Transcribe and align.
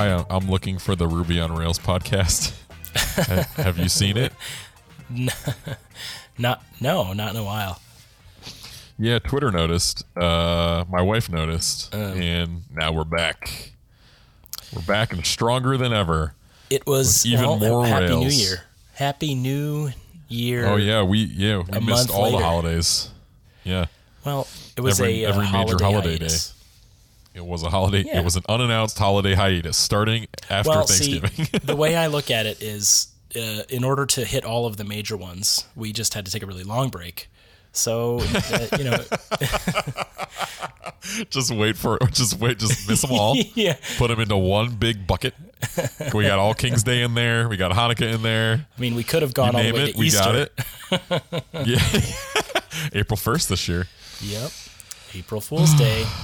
Hi, 0.00 0.24
I'm 0.30 0.48
looking 0.48 0.78
for 0.78 0.96
the 0.96 1.06
Ruby 1.06 1.38
on 1.40 1.54
Rails 1.54 1.78
podcast. 1.78 2.54
Have 3.56 3.76
you 3.76 3.90
seen 3.90 4.16
it? 4.16 4.32
Not 6.38 6.64
no, 6.80 7.12
not 7.12 7.34
in 7.34 7.36
a 7.38 7.44
while. 7.44 7.82
Yeah, 8.98 9.18
Twitter 9.18 9.50
noticed. 9.50 10.04
Uh, 10.16 10.86
my 10.88 11.02
wife 11.02 11.28
noticed, 11.28 11.94
Oh. 11.94 12.14
and 12.14 12.62
now 12.74 12.92
we're 12.92 13.04
back. 13.04 13.72
We're 14.74 14.80
back 14.86 15.12
and 15.12 15.26
stronger 15.26 15.76
than 15.76 15.92
ever. 15.92 16.32
It 16.70 16.86
was 16.86 17.26
even 17.26 17.44
well, 17.44 17.58
more 17.58 17.86
Happy 17.86 18.16
New 18.16 18.30
Year. 18.30 18.62
Happy 18.94 19.34
New 19.34 19.90
Year. 20.28 20.64
Oh 20.66 20.76
yeah, 20.76 21.02
we 21.02 21.24
yeah 21.24 21.62
we 21.70 21.78
missed 21.80 22.08
all 22.10 22.30
the 22.30 22.38
holidays. 22.38 23.10
Yeah, 23.64 23.84
Well, 24.24 24.48
it 24.78 24.80
was 24.80 24.98
Every- 24.98 25.24
a 25.24 25.26
uh, 25.26 25.32
every 25.34 25.44
major 25.44 25.56
holiday, 25.58 25.84
holiday 25.84 26.08
hiatus. 26.20 26.54
It 27.34 27.44
was 27.44 27.62
a 27.62 27.70
holiday. 27.70 28.04
Yeah. 28.06 28.20
It 28.20 28.24
was 28.24 28.36
an 28.36 28.42
unannounced 28.48 28.98
holiday 28.98 29.34
hiatus 29.34 29.76
starting 29.76 30.26
after 30.48 30.70
Well, 30.70 30.86
Thanksgiving. 30.86 31.30
see, 31.30 31.58
the 31.64 31.76
way 31.76 31.96
I 31.96 32.06
look 32.08 32.30
at 32.30 32.46
it 32.46 32.62
is, 32.62 33.08
uh, 33.36 33.62
in 33.68 33.84
order 33.84 34.06
to 34.06 34.24
hit 34.24 34.44
all 34.44 34.66
of 34.66 34.76
the 34.76 34.84
major 34.84 35.16
ones, 35.16 35.66
we 35.76 35.92
just 35.92 36.14
had 36.14 36.26
to 36.26 36.32
take 36.32 36.42
a 36.42 36.46
really 36.46 36.64
long 36.64 36.88
break. 36.88 37.28
So, 37.72 38.18
uh, 38.20 38.66
you 38.76 38.82
know, 38.84 38.98
just 41.30 41.54
wait 41.54 41.76
for 41.76 41.98
just 42.10 42.40
wait, 42.40 42.58
just 42.58 42.88
miss 42.88 43.02
them 43.02 43.12
all. 43.12 43.36
yeah. 43.54 43.76
Put 43.96 44.08
them 44.08 44.18
into 44.18 44.36
one 44.36 44.74
big 44.74 45.06
bucket. 45.06 45.34
We 46.12 46.24
got 46.24 46.40
all 46.40 46.52
King's 46.54 46.82
Day 46.82 47.02
in 47.02 47.14
there. 47.14 47.48
We 47.48 47.56
got 47.56 47.70
Hanukkah 47.70 48.12
in 48.14 48.22
there. 48.22 48.66
I 48.76 48.80
mean, 48.80 48.96
we 48.96 49.04
could 49.04 49.22
have 49.22 49.34
gone 49.34 49.54
all 49.54 49.62
the 49.62 49.72
way 49.72 49.90
it, 49.90 49.92
to 49.92 49.98
we 49.98 50.06
Easter. 50.06 50.48
got 50.90 51.00
it. 51.14 51.44
yeah, 51.64 52.60
April 52.92 53.16
first 53.16 53.48
this 53.48 53.68
year. 53.68 53.86
Yep. 54.20 54.50
April 55.14 55.40
Fool's 55.40 55.72
Day. 55.74 56.06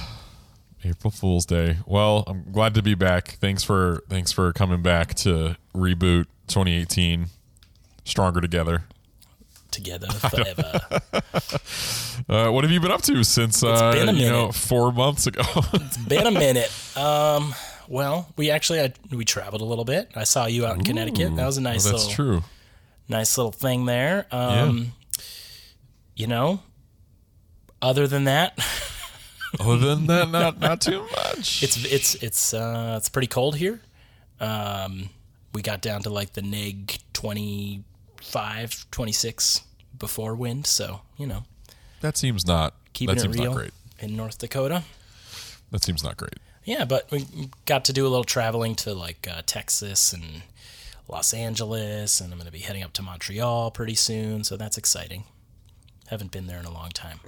April 0.89 1.11
Fool's 1.11 1.45
Day. 1.45 1.77
Well, 1.85 2.23
I'm 2.27 2.51
glad 2.51 2.73
to 2.75 2.81
be 2.81 2.95
back. 2.95 3.37
Thanks 3.39 3.63
for 3.63 4.03
thanks 4.09 4.31
for 4.31 4.53
coming 4.53 4.81
back 4.81 5.13
to 5.15 5.55
reboot 5.75 6.25
2018. 6.47 7.27
Stronger 8.05 8.39
together. 8.41 8.83
Together 9.71 10.07
forever. 10.11 10.81
Uh, 12.27 12.49
what 12.49 12.63
have 12.63 12.71
you 12.71 12.79
been 12.79 12.91
up 12.91 13.01
to 13.03 13.23
since 13.23 13.63
uh, 13.63 13.91
been 13.91 14.09
a 14.09 14.11
you 14.11 14.27
know 14.27 14.51
four 14.51 14.91
months 14.91 15.27
ago? 15.27 15.43
It's 15.73 15.97
been 15.97 16.25
a 16.25 16.31
minute. 16.31 16.69
Um, 16.97 17.53
well, 17.87 18.27
we 18.35 18.49
actually 18.49 18.79
had, 18.79 18.95
we 19.11 19.23
traveled 19.23 19.61
a 19.61 19.65
little 19.65 19.85
bit. 19.85 20.09
I 20.15 20.23
saw 20.23 20.45
you 20.47 20.65
out 20.65 20.77
in 20.77 20.83
Connecticut. 20.83 21.35
That 21.35 21.45
was 21.45 21.57
a 21.57 21.61
nice 21.61 21.85
Oh, 21.87 21.91
that's 21.91 22.07
little 22.07 22.25
true. 22.41 22.43
nice 23.07 23.37
little 23.37 23.51
thing 23.51 23.85
there. 23.85 24.25
Um, 24.31 24.93
you 26.15 26.25
know, 26.27 26.59
other 27.83 28.07
than 28.07 28.23
that, 28.25 28.57
Other 29.59 29.77
than 29.95 30.07
that, 30.07 30.29
not 30.29 30.59
not 30.59 30.81
too 30.81 31.07
much. 31.15 31.63
it's 31.63 31.77
it's 31.85 32.15
it's 32.15 32.53
uh, 32.53 32.95
it's 32.97 33.09
pretty 33.09 33.27
cold 33.27 33.55
here. 33.55 33.81
Um, 34.39 35.09
we 35.53 35.61
got 35.61 35.81
down 35.81 36.03
to 36.03 36.09
like 36.09 36.33
the 36.33 36.41
neg 36.41 36.97
25, 37.13 38.91
26 38.91 39.61
before 39.97 40.35
wind, 40.35 40.67
so 40.67 41.01
you 41.17 41.25
know, 41.27 41.43
that 42.01 42.17
seems 42.17 42.45
not. 42.45 42.73
keeping 42.93 43.15
that 43.15 43.21
it 43.21 43.23
seems 43.23 43.37
real 43.37 43.51
not 43.51 43.57
great. 43.57 43.73
in 43.99 44.15
North 44.15 44.37
Dakota. 44.37 44.83
That 45.71 45.83
seems 45.83 46.03
not 46.03 46.17
great. 46.17 46.35
Yeah, 46.63 46.85
but 46.85 47.09
we 47.11 47.25
got 47.65 47.85
to 47.85 47.93
do 47.93 48.05
a 48.05 48.09
little 48.09 48.23
traveling 48.25 48.75
to 48.75 48.93
like 48.93 49.27
uh, 49.31 49.41
Texas 49.45 50.11
and 50.13 50.43
Los 51.07 51.33
Angeles, 51.33 52.19
and 52.19 52.31
I'm 52.31 52.37
going 52.37 52.45
to 52.47 52.51
be 52.51 52.59
heading 52.59 52.83
up 52.83 52.93
to 52.93 53.01
Montreal 53.01 53.71
pretty 53.71 53.95
soon, 53.95 54.43
so 54.43 54.57
that's 54.57 54.77
exciting. 54.77 55.23
Haven't 56.07 56.31
been 56.31 56.47
there 56.47 56.59
in 56.59 56.65
a 56.65 56.71
long 56.71 56.89
time. 56.89 57.19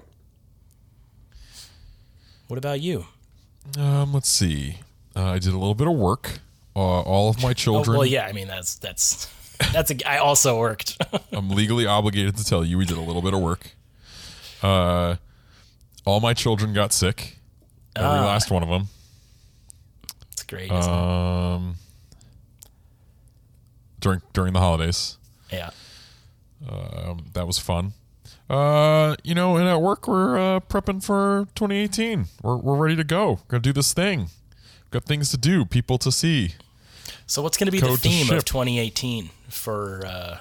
What 2.49 2.57
about 2.57 2.81
you? 2.81 3.05
Um, 3.77 4.11
let's 4.13 4.27
see. 4.27 4.77
Uh, 5.15 5.23
I 5.25 5.39
did 5.39 5.53
a 5.53 5.57
little 5.57 5.75
bit 5.75 5.87
of 5.87 5.93
work. 5.93 6.39
Uh, 6.75 6.79
all 6.79 7.29
of 7.29 7.41
my 7.43 7.51
Oh, 7.51 7.53
children. 7.53 7.95
well, 7.97 8.05
yeah, 8.07 8.25
I 8.25 8.31
mean 8.31 8.47
that's 8.47 8.75
that's 8.75 9.27
that's 9.71 9.91
a, 9.91 10.09
I 10.09 10.17
also 10.17 10.57
worked. 10.57 10.97
I'm 11.31 11.49
legally 11.51 11.85
obligated 11.85 12.37
to 12.37 12.43
tell 12.43 12.65
you 12.65 12.77
we 12.79 12.85
did 12.85 12.97
a 12.97 13.01
little 13.01 13.21
bit 13.21 13.33
of 13.35 13.39
work. 13.41 13.71
Uh, 14.63 15.17
all 16.05 16.19
my 16.21 16.33
children 16.33 16.73
got 16.73 16.91
sick. 16.91 17.37
Every 17.95 18.09
Ah. 18.09 18.25
last 18.25 18.49
one 18.49 18.63
of 18.63 18.69
them. 18.69 18.87
it's 20.31 20.41
great. 20.43 20.71
isn't 20.71 20.91
it? 20.91 20.97
Um, 20.97 21.75
during 23.99 24.21
during 24.33 24.53
the 24.53 24.59
holidays, 24.59 25.17
yeah. 25.53 25.69
um, 26.67 27.25
that 27.33 27.45
was 27.45 27.59
fun. 27.59 27.93
Uh, 28.49 29.15
you 29.23 29.35
know, 29.35 29.57
and 29.57 29.67
at 29.67 29.79
work 29.79 30.07
we're 30.07 30.37
uh, 30.37 30.59
prepping 30.61 31.03
for 31.03 31.47
2018. 31.55 32.25
We're 32.41 32.57
we're 32.57 32.75
ready 32.77 32.95
to 32.95 33.03
go. 33.03 33.31
We're 33.31 33.37
Gonna 33.49 33.61
do 33.61 33.73
this 33.73 33.93
thing. 33.93 34.29
Got 34.91 35.03
things 35.03 35.29
to 35.31 35.37
do, 35.37 35.65
people 35.65 35.99
to 35.99 36.11
see. 36.11 36.55
So 37.27 37.43
what's 37.43 37.57
going 37.57 37.67
to 37.67 37.71
be 37.71 37.79
the 37.79 37.85
Code 37.85 37.99
to 37.99 38.09
theme 38.09 38.35
of 38.35 38.43
2018 38.43 39.29
for 39.49 40.03
uh, 40.03 40.37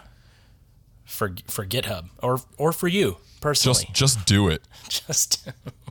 for 1.04 1.34
for 1.46 1.66
GitHub 1.66 2.08
or 2.22 2.41
or 2.56 2.72
for 2.72 2.88
you 2.88 3.19
personally? 3.42 3.84
Just 3.92 4.16
just 4.16 4.26
do 4.26 4.48
it. 4.48 4.62
Just, 4.88 5.46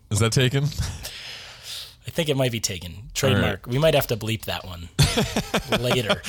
Is 0.10 0.18
that 0.20 0.32
taken? 0.32 0.64
I 2.08 2.10
think 2.10 2.30
it 2.30 2.38
might 2.38 2.52
be 2.52 2.60
taken 2.60 3.12
trademark. 3.14 3.68
We 3.68 3.78
might 3.78 3.94
have 3.94 4.08
to 4.08 4.18
bleep 4.18 4.46
that 4.46 4.66
one 4.66 4.88
later. 5.84 6.22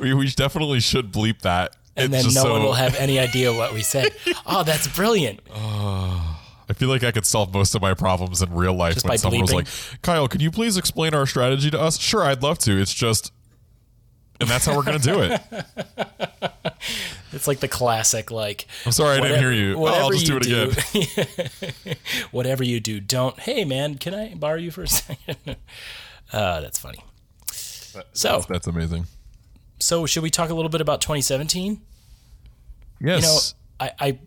we, 0.00 0.14
we 0.14 0.26
definitely 0.30 0.80
should 0.80 1.12
bleep 1.12 1.42
that. 1.42 1.76
And 1.96 2.12
It's 2.12 2.24
then 2.24 2.34
no 2.34 2.40
just 2.42 2.48
one 2.48 2.62
will 2.62 2.74
have 2.74 2.94
any 2.96 3.18
idea 3.18 3.52
what 3.52 3.72
we 3.72 3.82
said. 3.82 4.14
oh, 4.46 4.62
that's 4.62 4.86
brilliant. 4.88 5.40
I 5.54 6.72
feel 6.74 6.88
like 6.88 7.04
I 7.04 7.12
could 7.12 7.24
solve 7.26 7.54
most 7.54 7.74
of 7.74 7.82
my 7.82 7.94
problems 7.94 8.42
in 8.42 8.52
real 8.52 8.74
life 8.74 8.94
Just 8.94 9.08
when 9.08 9.18
someone 9.18 9.42
was 9.42 9.52
like, 9.54 9.68
"Kyle, 10.02 10.26
can 10.26 10.40
you 10.40 10.50
please 10.50 10.76
explain 10.76 11.14
our 11.14 11.26
strategy 11.26 11.70
to 11.70 11.80
us?" 11.80 11.98
Sure, 11.98 12.24
I'd 12.24 12.42
love 12.42 12.58
to. 12.60 12.80
It's 12.80 12.92
just, 12.92 13.32
and 14.40 14.48
that's 14.48 14.66
how 14.66 14.76
we're 14.76 14.82
gonna 14.82 14.98
do 14.98 15.20
it. 15.22 15.40
It's 17.32 17.46
like 17.46 17.60
the 17.60 17.68
classic, 17.68 18.30
like. 18.30 18.66
I'm 18.86 18.92
sorry, 18.92 19.18
I 19.18 19.20
didn't 19.20 19.40
hear 19.40 19.52
you. 19.52 19.74
Oh, 19.76 19.84
I'll 19.86 20.10
just 20.10 20.24
do 20.26 20.38
it 20.38 20.46
again. 20.46 21.96
whatever 22.30 22.64
you 22.64 22.80
do, 22.80 22.98
don't. 22.98 23.38
Hey, 23.38 23.64
man, 23.64 23.98
can 23.98 24.14
I 24.14 24.34
borrow 24.34 24.56
you 24.56 24.70
for 24.70 24.84
a 24.84 24.88
second? 24.88 25.36
uh, 26.32 26.60
that's 26.60 26.78
funny. 26.78 27.04
So, 27.52 28.44
That's 28.48 28.66
amazing. 28.66 29.06
So 29.78 30.06
should 30.06 30.22
we 30.22 30.30
talk 30.30 30.50
a 30.50 30.54
little 30.54 30.68
bit 30.68 30.80
about 30.80 31.00
2017? 31.00 31.80
Yes. 33.00 33.54
You 33.80 33.86
know, 33.86 33.90
I, 33.98 34.06
I, 34.06 34.18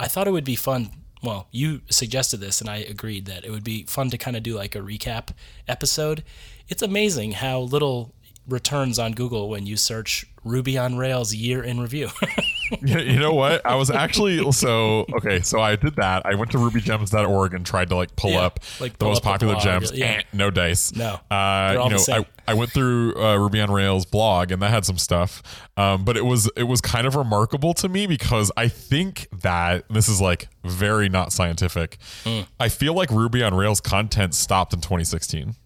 I 0.00 0.08
thought 0.08 0.26
it 0.26 0.32
would 0.32 0.44
be 0.44 0.56
fun. 0.56 0.90
Well, 1.22 1.48
you 1.50 1.80
suggested 1.88 2.38
this, 2.38 2.60
and 2.60 2.68
I 2.68 2.78
agreed 2.78 3.26
that 3.26 3.44
it 3.44 3.50
would 3.50 3.64
be 3.64 3.84
fun 3.84 4.10
to 4.10 4.18
kind 4.18 4.36
of 4.36 4.42
do 4.42 4.54
like 4.54 4.74
a 4.74 4.80
recap 4.80 5.30
episode. 5.66 6.22
It's 6.68 6.82
amazing 6.82 7.32
how 7.32 7.60
little 7.60 8.14
returns 8.48 8.98
on 8.98 9.12
Google 9.12 9.48
when 9.48 9.66
you 9.66 9.76
search 9.76 10.24
Ruby 10.44 10.78
on 10.78 10.96
Rails 10.96 11.34
year 11.34 11.62
in 11.64 11.80
review. 11.80 12.08
you 12.82 13.18
know 13.18 13.32
what? 13.34 13.64
I 13.66 13.74
was 13.74 13.90
actually 13.90 14.52
so 14.52 15.04
okay. 15.16 15.40
So 15.40 15.60
I 15.60 15.74
did 15.76 15.96
that. 15.96 16.24
I 16.24 16.34
went 16.36 16.52
to 16.52 16.58
rubygems.org 16.58 17.54
and 17.54 17.66
tried 17.66 17.88
to 17.88 17.96
like 17.96 18.14
pull 18.14 18.30
Yeah, 18.30 18.42
up 18.42 18.60
like 18.80 18.96
the 18.98 19.06
most 19.06 19.18
up 19.18 19.22
popular 19.24 19.54
blog, 19.54 19.64
gems. 19.64 19.92
yeah. 19.92 20.06
Eh, 20.06 20.22
no 20.32 20.50
dice. 20.50 20.94
No, 20.94 21.18
Uh, 21.30 21.72
you 21.72 21.82
the 21.82 21.88
know, 21.90 21.96
same. 21.96 22.24
I, 22.46 22.52
I 22.52 22.54
went 22.54 22.70
through 22.70 23.16
uh, 23.20 23.36
Ruby 23.36 23.60
on 23.60 23.72
Rails 23.72 24.06
blog 24.06 24.52
and 24.52 24.62
that 24.62 24.70
had 24.70 24.84
some 24.84 24.98
stuff. 24.98 25.42
Um, 25.76 26.04
but 26.04 26.16
it 26.16 26.24
was 26.24 26.48
it 26.56 26.64
was 26.64 26.80
kind 26.80 27.06
of 27.08 27.16
remarkable 27.16 27.74
to 27.74 27.88
me 27.88 28.06
because 28.06 28.52
I 28.56 28.68
think 28.68 29.26
that 29.42 29.84
this 29.90 30.08
is 30.08 30.20
like 30.20 30.48
very 30.64 31.08
not 31.08 31.32
scientific. 31.32 31.98
Hmm. 32.22 32.42
I 32.60 32.68
feel 32.68 32.94
like 32.94 33.10
Ruby 33.10 33.42
on 33.42 33.54
Rails 33.54 33.80
content 33.80 34.34
stopped 34.34 34.72
in 34.72 34.80
2016. 34.80 35.56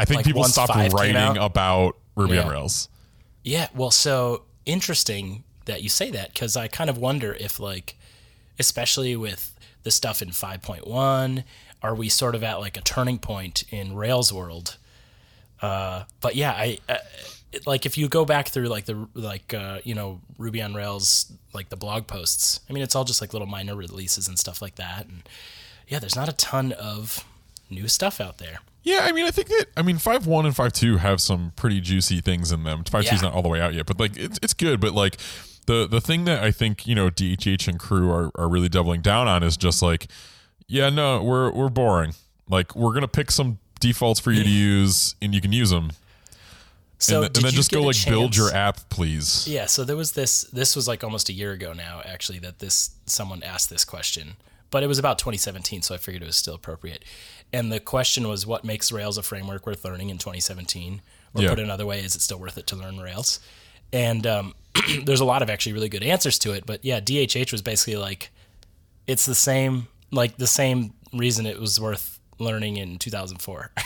I 0.00 0.06
think 0.06 0.18
Like 0.18 0.24
people 0.24 0.44
stopped 0.44 0.74
writing 0.94 1.36
about 1.36 1.96
Ruby 2.16 2.38
on 2.38 2.48
Rails. 2.48 2.88
Yeah, 3.44 3.68
well, 3.74 3.90
so 3.90 4.44
interesting 4.64 5.44
that 5.66 5.82
you 5.82 5.90
say 5.90 6.10
that 6.10 6.32
because 6.32 6.56
I 6.56 6.68
kind 6.68 6.88
of 6.88 6.96
wonder 6.96 7.34
if, 7.38 7.60
like, 7.60 7.96
especially 8.58 9.14
with 9.14 9.54
the 9.82 9.90
stuff 9.90 10.22
in 10.22 10.30
5.1, 10.30 11.44
are 11.82 11.94
we 11.94 12.08
sort 12.08 12.34
of 12.34 12.42
at 12.42 12.60
like 12.60 12.78
a 12.78 12.80
turning 12.80 13.18
point 13.18 13.64
in 13.70 13.94
Rails 13.94 14.32
world? 14.32 14.78
Uh, 15.60 16.04
but 16.22 16.34
yeah, 16.34 16.52
I 16.52 16.78
uh, 16.88 16.96
like 17.66 17.84
if 17.84 17.98
you 17.98 18.08
go 18.08 18.24
back 18.24 18.48
through 18.48 18.68
like 18.68 18.86
the 18.86 19.06
like 19.14 19.52
uh, 19.52 19.80
you 19.84 19.94
know 19.94 20.20
Ruby 20.38 20.62
on 20.62 20.72
Rails 20.72 21.30
like 21.52 21.68
the 21.68 21.76
blog 21.76 22.06
posts. 22.06 22.60
I 22.70 22.72
mean, 22.72 22.82
it's 22.82 22.94
all 22.94 23.04
just 23.04 23.20
like 23.20 23.34
little 23.34 23.48
minor 23.48 23.76
releases 23.76 24.28
and 24.28 24.38
stuff 24.38 24.62
like 24.62 24.76
that, 24.76 25.06
and 25.06 25.28
yeah, 25.88 25.98
there's 25.98 26.16
not 26.16 26.28
a 26.30 26.32
ton 26.32 26.72
of 26.72 27.24
new 27.68 27.86
stuff 27.86 28.18
out 28.18 28.38
there. 28.38 28.60
Yeah, 28.82 29.00
I 29.02 29.12
mean, 29.12 29.26
I 29.26 29.30
think 29.30 29.48
that 29.48 29.66
I 29.76 29.82
mean, 29.82 29.98
five 29.98 30.26
one 30.26 30.46
and 30.46 30.56
five 30.56 30.72
two 30.72 30.96
have 30.96 31.20
some 31.20 31.52
pretty 31.56 31.80
juicy 31.80 32.20
things 32.20 32.50
in 32.52 32.62
them. 32.64 32.84
Five 32.84 33.04
two's 33.04 33.22
not 33.22 33.32
all 33.34 33.42
the 33.42 33.48
way 33.48 33.60
out 33.60 33.74
yet, 33.74 33.86
but 33.86 34.00
like 34.00 34.16
it's 34.16 34.38
it's 34.42 34.54
good. 34.54 34.80
But 34.80 34.92
like 34.94 35.18
the 35.66 35.86
the 35.86 36.00
thing 36.00 36.24
that 36.24 36.42
I 36.42 36.50
think 36.50 36.86
you 36.86 36.94
know 36.94 37.10
DHH 37.10 37.68
and 37.68 37.78
crew 37.78 38.10
are 38.10 38.30
are 38.36 38.48
really 38.48 38.68
doubling 38.68 39.02
down 39.02 39.28
on 39.28 39.42
is 39.42 39.56
just 39.56 39.82
like, 39.82 40.06
yeah, 40.66 40.88
no, 40.88 41.22
we're 41.22 41.50
we're 41.52 41.68
boring. 41.68 42.14
Like 42.48 42.74
we're 42.74 42.94
gonna 42.94 43.08
pick 43.08 43.30
some 43.30 43.58
defaults 43.80 44.18
for 44.20 44.32
you 44.32 44.42
to 44.42 44.50
use, 44.50 45.14
and 45.22 45.34
you 45.34 45.40
can 45.40 45.52
use 45.52 45.70
them, 45.70 45.92
So 46.98 47.22
and, 47.22 47.34
th- 47.34 47.38
and 47.38 47.46
then 47.46 47.52
just 47.56 47.70
go 47.70 47.82
like 47.82 47.96
build 48.06 48.36
your 48.36 48.50
app, 48.54 48.88
please. 48.88 49.46
Yeah, 49.48 49.66
so 49.66 49.84
there 49.84 49.96
was 49.96 50.12
this 50.12 50.42
this 50.44 50.74
was 50.74 50.88
like 50.88 51.04
almost 51.04 51.28
a 51.28 51.32
year 51.32 51.52
ago 51.52 51.72
now 51.72 52.02
actually 52.04 52.38
that 52.40 52.58
this 52.58 52.90
someone 53.06 53.42
asked 53.42 53.70
this 53.70 53.84
question. 53.84 54.36
But 54.70 54.84
it 54.84 54.86
was 54.86 55.00
about 55.00 55.18
2017, 55.18 55.82
so 55.82 55.96
I 55.96 55.98
figured 55.98 56.22
it 56.22 56.26
was 56.26 56.36
still 56.36 56.54
appropriate. 56.54 57.04
And 57.52 57.72
the 57.72 57.80
question 57.80 58.28
was 58.28 58.46
what 58.46 58.64
makes 58.64 58.92
Rails 58.92 59.18
a 59.18 59.22
framework 59.22 59.66
worth 59.66 59.84
learning 59.84 60.10
in 60.10 60.18
2017? 60.18 61.02
Or 61.34 61.42
Yeah. 61.42 61.50
put 61.50 61.58
another 61.60 61.86
way, 61.86 62.00
is 62.00 62.14
it 62.16 62.22
still 62.22 62.38
worth 62.38 62.58
it 62.58 62.66
to 62.68 62.76
learn 62.76 62.98
Rails? 62.98 63.40
And 63.92 64.26
um, 64.26 64.54
there's 65.04 65.20
a 65.20 65.24
lot 65.24 65.42
of 65.42 65.50
actually 65.50 65.72
really 65.72 65.88
good 65.88 66.02
answers 66.02 66.38
to 66.40 66.52
it. 66.52 66.64
But 66.66 66.84
yeah, 66.84 67.00
DHH 67.00 67.52
was 67.52 67.62
basically 67.62 67.96
like, 67.96 68.30
it's 69.06 69.26
the 69.26 69.34
same, 69.34 69.88
like 70.10 70.36
the 70.36 70.46
same 70.46 70.92
reason 71.12 71.46
it 71.46 71.58
was 71.58 71.80
worth 71.80 72.20
learning 72.38 72.76
in 72.76 72.98
2004. 72.98 73.72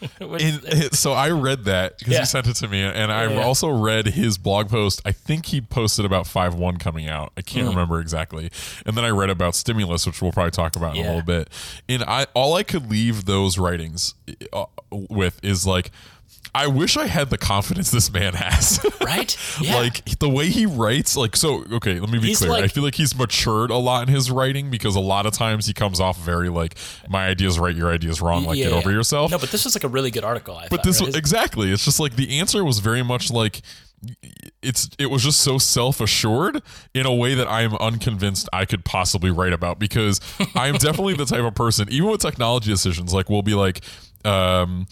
Which- 0.20 0.42
In, 0.42 0.92
so 0.92 1.12
I 1.12 1.30
read 1.30 1.64
that 1.64 1.98
because 1.98 2.14
Yeah. 2.14 2.20
he 2.20 2.26
sent 2.26 2.46
it 2.46 2.54
to 2.56 2.68
me, 2.68 2.82
and 2.82 3.10
I 3.12 3.32
Yeah. 3.32 3.42
also 3.42 3.68
read 3.68 4.06
his 4.08 4.38
blog 4.38 4.68
post. 4.68 5.00
I 5.04 5.12
think 5.12 5.46
he 5.46 5.60
posted 5.60 6.04
about 6.04 6.26
five 6.26 6.54
one 6.54 6.76
coming 6.76 7.08
out. 7.08 7.32
I 7.36 7.40
Mm. 7.42 7.46
can't 7.46 7.68
remember 7.68 8.00
exactly. 8.00 8.50
And 8.84 8.96
then 8.96 9.04
I 9.04 9.10
read 9.10 9.30
about 9.30 9.54
stimulus, 9.54 10.06
which 10.06 10.20
we'll 10.20 10.32
probably 10.32 10.50
talk 10.50 10.76
about 10.76 10.96
in 10.96 11.04
a 11.04 11.08
little 11.08 11.22
bit. 11.22 11.48
And 11.88 12.02
I 12.04 12.26
all 12.34 12.54
I 12.54 12.62
could 12.62 12.90
leave 12.90 13.24
those 13.24 13.58
writings 13.58 14.14
uh, 14.52 14.66
with 14.90 15.38
is 15.44 15.66
like. 15.66 15.90
I 16.54 16.66
wish 16.68 16.96
I 16.96 17.06
had 17.06 17.30
the 17.30 17.38
confidence 17.38 17.90
this 17.90 18.10
man 18.12 18.34
has. 18.34 18.84
right? 19.04 19.36
Yeah. 19.60 19.76
like 19.76 20.04
the 20.18 20.28
way 20.28 20.48
he 20.48 20.66
writes 20.66 21.16
like 21.16 21.36
so 21.36 21.64
okay 21.72 22.00
let 22.00 22.10
me 22.10 22.18
be 22.18 22.28
He's 22.28 22.38
clear 22.38 22.52
i 22.52 22.68
feel 22.68 22.82
like 22.82 22.94
he's 22.94 23.16
matured 23.16 23.70
a 23.70 23.76
lot 23.76 24.06
in 24.08 24.12
his 24.14 24.30
writing 24.30 24.70
because 24.70 24.96
a 24.96 25.00
lot 25.00 25.26
of 25.26 25.32
times 25.32 25.66
he 25.66 25.72
comes 25.72 26.00
off 26.00 26.18
very 26.18 26.48
like 26.48 26.76
my 27.08 27.26
idea's 27.26 27.58
right 27.58 27.74
your 27.74 27.90
idea's 27.92 28.20
wrong 28.20 28.44
like 28.44 28.56
get 28.56 28.70
Yeah. 28.70 28.76
over 28.76 28.90
yourself 28.90 29.30
No, 29.30 29.38
but 29.38 29.50
this 29.50 29.64
was 29.64 29.74
like 29.74 29.84
a 29.84 29.88
really 29.88 30.10
good 30.10 30.24
article. 30.24 30.56
I 30.56 30.68
but 30.68 30.76
thought, 30.78 30.84
this 30.84 31.00
right? 31.00 31.14
exactly 31.16 31.70
it's 31.72 31.84
just 31.84 32.00
like 32.00 32.16
the 32.16 32.38
answer 32.38 32.64
was 32.64 32.78
very 32.80 33.02
much 33.02 33.30
like 33.30 33.60
it's 34.62 34.88
it 34.98 35.06
was 35.06 35.22
just 35.22 35.40
so 35.40 35.58
self-assured 35.58 36.62
in 36.94 37.06
a 37.06 37.14
way 37.14 37.34
that 37.34 37.48
i 37.48 37.62
am 37.62 37.74
unconvinced 37.76 38.48
i 38.52 38.64
could 38.64 38.84
possibly 38.84 39.30
write 39.30 39.52
about 39.52 39.78
because 39.78 40.20
i'm 40.54 40.74
definitely 40.76 41.14
the 41.14 41.24
type 41.24 41.42
of 41.44 41.54
person 41.54 41.88
even 41.90 42.10
with 42.10 42.20
technology 42.20 42.70
decisions 42.70 43.14
like 43.14 43.30
we'll 43.30 43.42
be 43.42 43.54
like 43.54 43.82
um 44.24 44.86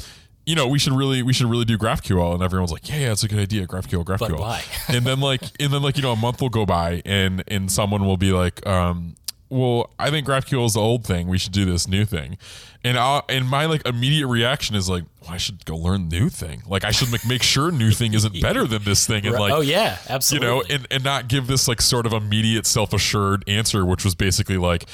you 0.47 0.55
know, 0.55 0.67
we 0.69 0.79
should 0.79 0.93
really 0.93 1.23
we 1.23 1.33
should 1.33 1.47
really 1.47 1.65
do 1.65 1.79
GraphQL, 1.79 2.35
and 2.35 2.43
everyone's 2.43 2.73
like, 2.73 2.89
yeah, 2.89 2.99
yeah, 2.99 3.13
it's 3.13 3.23
a 3.23 3.29
good 3.29 3.39
idea, 3.39 3.67
GraphQL, 3.67 4.05
GraphQL. 4.05 4.39
why? 4.39 4.63
and 4.89 5.05
then 5.05 5.21
like, 5.21 5.43
and 5.61 5.73
then 5.73 5.83
like, 5.83 5.97
you 5.97 6.03
know, 6.03 6.13
a 6.13 6.17
month 6.17 6.41
will 6.41 6.51
go 6.51 6.67
by, 6.67 7.03
and 7.05 7.43
and 7.49 7.71
someone 7.71 8.05
will 8.05 8.17
be 8.17 8.33
like, 8.33 8.67
um, 8.67 9.17
well, 9.49 9.91
I 9.99 10.11
think 10.11 10.27
GraphQL 10.27 10.67
is 10.67 10.75
the 10.75 10.81
old 10.81 11.05
thing. 11.05 11.29
We 11.29 11.39
should 11.39 11.53
do 11.53 11.65
this 11.65 11.87
new 11.87 12.05
thing, 12.05 12.37
and 12.83 12.99
I 12.99 13.23
and 13.29 13.49
my 13.49 13.67
like 13.67 13.87
immediate 13.87 14.27
reaction 14.27 14.77
is 14.77 14.89
like, 14.89 15.05
well, 15.23 15.31
I 15.31 15.37
should 15.39 15.65
go 15.65 15.77
learn 15.77 16.09
new 16.09 16.29
thing. 16.29 16.63
Like, 16.67 16.85
I 16.85 16.91
should 16.91 17.11
make 17.11 17.27
make 17.27 17.43
sure 17.43 17.71
new 17.71 17.93
thing 17.93 18.13
isn't 18.15 18.41
better 18.43 18.67
than 18.67 18.85
this 18.85 19.07
thing, 19.07 19.25
and 19.27 19.35
like, 19.39 19.53
oh 19.53 19.61
yeah, 19.61 19.99
absolutely. 20.09 20.49
you 20.49 20.55
know, 20.55 20.65
and, 20.69 20.87
and 20.91 21.05
not 21.05 21.29
give 21.29 21.47
this 21.47 21.69
like 21.69 21.81
sort 21.81 22.05
of 22.05 22.13
immediate 22.13 22.67
self 22.67 22.93
assured 22.93 23.45
answer, 23.49 23.87
which 23.87 24.05
was 24.05 24.15
basically 24.15 24.59
like 24.59 24.87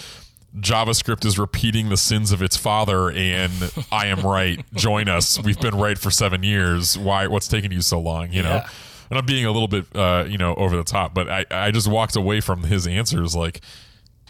JavaScript 0.57 1.25
is 1.25 1.39
repeating 1.39 1.89
the 1.91 1.97
sins 1.97 2.33
of 2.33 2.43
its 2.43 2.57
father, 2.57 3.11
and 3.11 3.53
I 3.93 4.07
am 4.07 4.21
right. 4.21 4.65
Join 4.75 5.09
us. 5.09 5.41
We've 5.41 5.61
been 5.61 5.77
right 5.77 5.99
for 5.99 6.11
seven 6.11 6.43
years. 6.43 6.99
Why? 6.99 7.27
What's 7.29 7.47
taking 7.49 7.73
you 7.73 7.83
so 7.83 8.01
long? 8.01 8.33
You 8.33 8.43
know. 8.43 8.57
Yeah. 8.57 8.69
And 9.11 9.19
I'm 9.19 9.27
being 9.27 9.45
a 9.45 9.51
little 9.51 9.69
bit, 9.69 9.87
uh, 9.95 10.25
you 10.29 10.39
know, 10.39 10.55
over 10.55 10.77
the 10.77 10.85
top, 10.85 11.15
but 11.15 11.29
I, 11.29 11.45
I 11.51 11.71
just 11.73 11.89
walked 11.89 12.15
away 12.15 12.41
from 12.41 12.63
his 12.63 12.87
answers 12.87 13.35
like, 13.35 13.61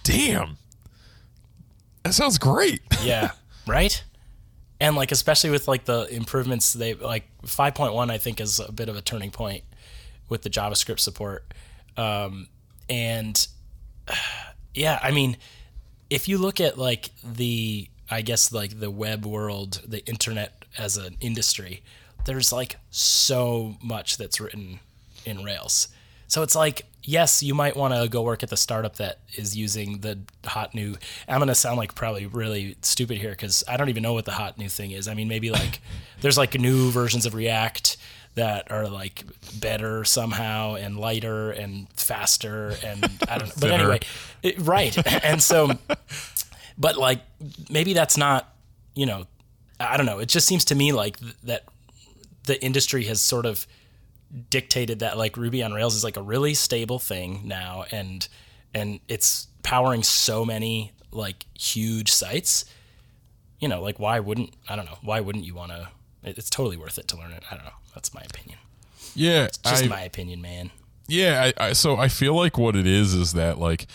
damn, 0.05 0.57
that 2.03 2.15
sounds 2.15 2.39
great. 2.39 2.81
yeah, 3.03 3.33
right. 3.67 4.03
And 4.81 4.97
like 4.97 5.13
especially 5.13 5.51
with 5.51 5.69
like 5.69 5.85
the 5.85 6.07
improvements 6.11 6.73
they 6.73 6.95
like 6.95 7.25
5.1 7.43 8.11
I 8.11 8.17
think 8.17 8.41
is 8.41 8.59
a 8.59 8.73
bit 8.73 8.89
of 8.89 8.97
a 8.97 9.03
turning 9.03 9.31
point 9.31 9.65
with 10.31 10.43
the 10.43 10.51
JavaScript 10.51 11.01
support. 11.01 11.53
Um, 11.99 12.49
and 12.89 13.47
yeah, 14.75 14.99
I 15.03 15.11
mean, 15.11 15.37
if 16.11 16.29
you 16.29 16.37
look 16.37 16.61
at 16.61 16.77
like 16.77 17.11
the 17.25 17.89
I 18.11 18.23
guess 18.23 18.53
like 18.53 18.81
the 18.81 18.91
web 18.91 19.25
world, 19.25 19.83
the 19.87 20.05
internet 20.07 20.65
as 20.77 20.97
an 20.97 21.17
industry, 21.21 21.83
there's 22.25 22.53
like 22.53 22.77
so 22.91 23.77
much 23.83 24.17
that's 24.17 24.41
written 24.41 24.81
in 25.25 25.45
Rails. 25.45 25.89
So 26.27 26.43
it's 26.43 26.55
like, 26.55 26.87
yes, 27.03 27.43
you 27.43 27.55
might 27.55 27.77
want 27.77 27.95
to 27.95 28.09
go 28.09 28.23
work 28.23 28.43
at 28.43 28.51
the 28.51 28.57
startup 28.57 28.97
that 28.97 29.19
is 29.35 29.57
using 29.57 30.01
the 30.01 30.19
hot 30.45 30.75
new. 30.75 30.97
I'm 31.29 31.39
going 31.39 31.49
to 31.49 31.55
sound 31.55 31.77
like 31.77 31.95
probably 31.95 32.27
really 32.27 32.77
stupid 32.83 33.19
here 33.19 33.31
because 33.31 33.65
I 33.67 33.77
don't 33.77 33.89
even 33.89 34.03
know 34.03 34.13
what 34.13 34.27
the 34.27 34.33
hot 34.33 34.59
new 34.59 34.69
thing 34.69 34.93
is. 34.93 35.09
I 35.09 35.15
mean, 35.15 35.29
maybe 35.29 35.51
like 35.51 35.81
there's 36.21 36.39
like 36.39 36.59
new 36.59 36.91
versions 36.91 37.27
of 37.27 37.35
React 37.35 37.97
that 38.35 38.71
are 38.71 38.89
like 38.89 39.25
better 39.59 40.05
somehow 40.05 40.75
and 40.75 40.99
lighter 40.99 41.51
and 41.51 41.89
faster 41.95 42.75
and 42.85 43.05
I 43.29 43.39
don't 43.39 43.49
know. 43.49 43.55
But 43.61 43.71
anyway, 43.73 44.01
it, 44.43 44.59
right. 44.61 44.97
and 45.25 45.43
so, 45.43 45.73
but 46.79 46.97
like 46.97 47.23
maybe 47.69 47.93
that's 47.93 48.17
not, 48.17 48.55
you 48.95 49.07
know, 49.07 49.27
I 49.79 49.97
don't 49.97 50.07
know. 50.07 50.19
It 50.19 50.29
just 50.29 50.47
seems 50.47 50.65
to 50.67 50.75
me 50.75 50.93
like 50.93 51.19
th- 51.19 51.37
that 51.45 51.65
the 52.45 52.63
industry 52.63 53.05
has 53.05 53.21
sort 53.21 53.47
of 53.47 53.67
dictated 54.49 55.01
that 55.01 55.19
like 55.19 55.37
Ruby 55.37 55.63
on 55.63 55.73
Rails 55.73 55.95
is 55.95 56.05
like 56.05 56.17
a 56.17 56.23
really 56.23 56.55
stable 56.55 56.99
thing 56.99 57.43
now 57.45 57.85
and 57.91 58.27
and 58.73 59.01
it's 59.09 59.49
powering 59.63 60.05
so 60.05 60.45
many 60.45 60.93
like 61.11 61.47
huge 61.59 62.13
sites. 62.13 62.65
You 63.59 63.69
know, 63.69 63.83
like 63.83 63.99
why 63.99 64.21
wouldn't 64.21 64.55
I 64.69 64.77
don't 64.77 64.85
know, 64.85 64.99
why 65.03 65.21
wouldn't 65.21 65.45
you 65.45 65.55
want 65.55 65.73
to 65.73 65.89
it's 66.23 66.51
totally 66.51 66.77
worth 66.77 66.99
it 66.99 67.09
to 67.09 67.17
learn 67.17 67.33
it. 67.33 67.43
I 67.51 67.57
don't 67.57 67.65
know. 67.65 67.73
That's 67.95 68.15
my 68.15 68.23
opinion. 68.23 68.59
Yeah, 69.15 69.45
it's 69.45 69.59
Just 69.59 69.85
I, 69.85 69.89
my 69.89 70.03
opinion, 70.03 70.41
man. 70.41 70.71
Yeah, 71.09 71.51
I, 71.59 71.69
I, 71.69 71.73
so 71.73 71.97
I 71.97 72.09
feel 72.09 72.35
like 72.35 72.57
what 72.57 72.77
it 72.77 72.87
is 72.87 73.15
is 73.15 73.33
that 73.33 73.59
like 73.59 73.87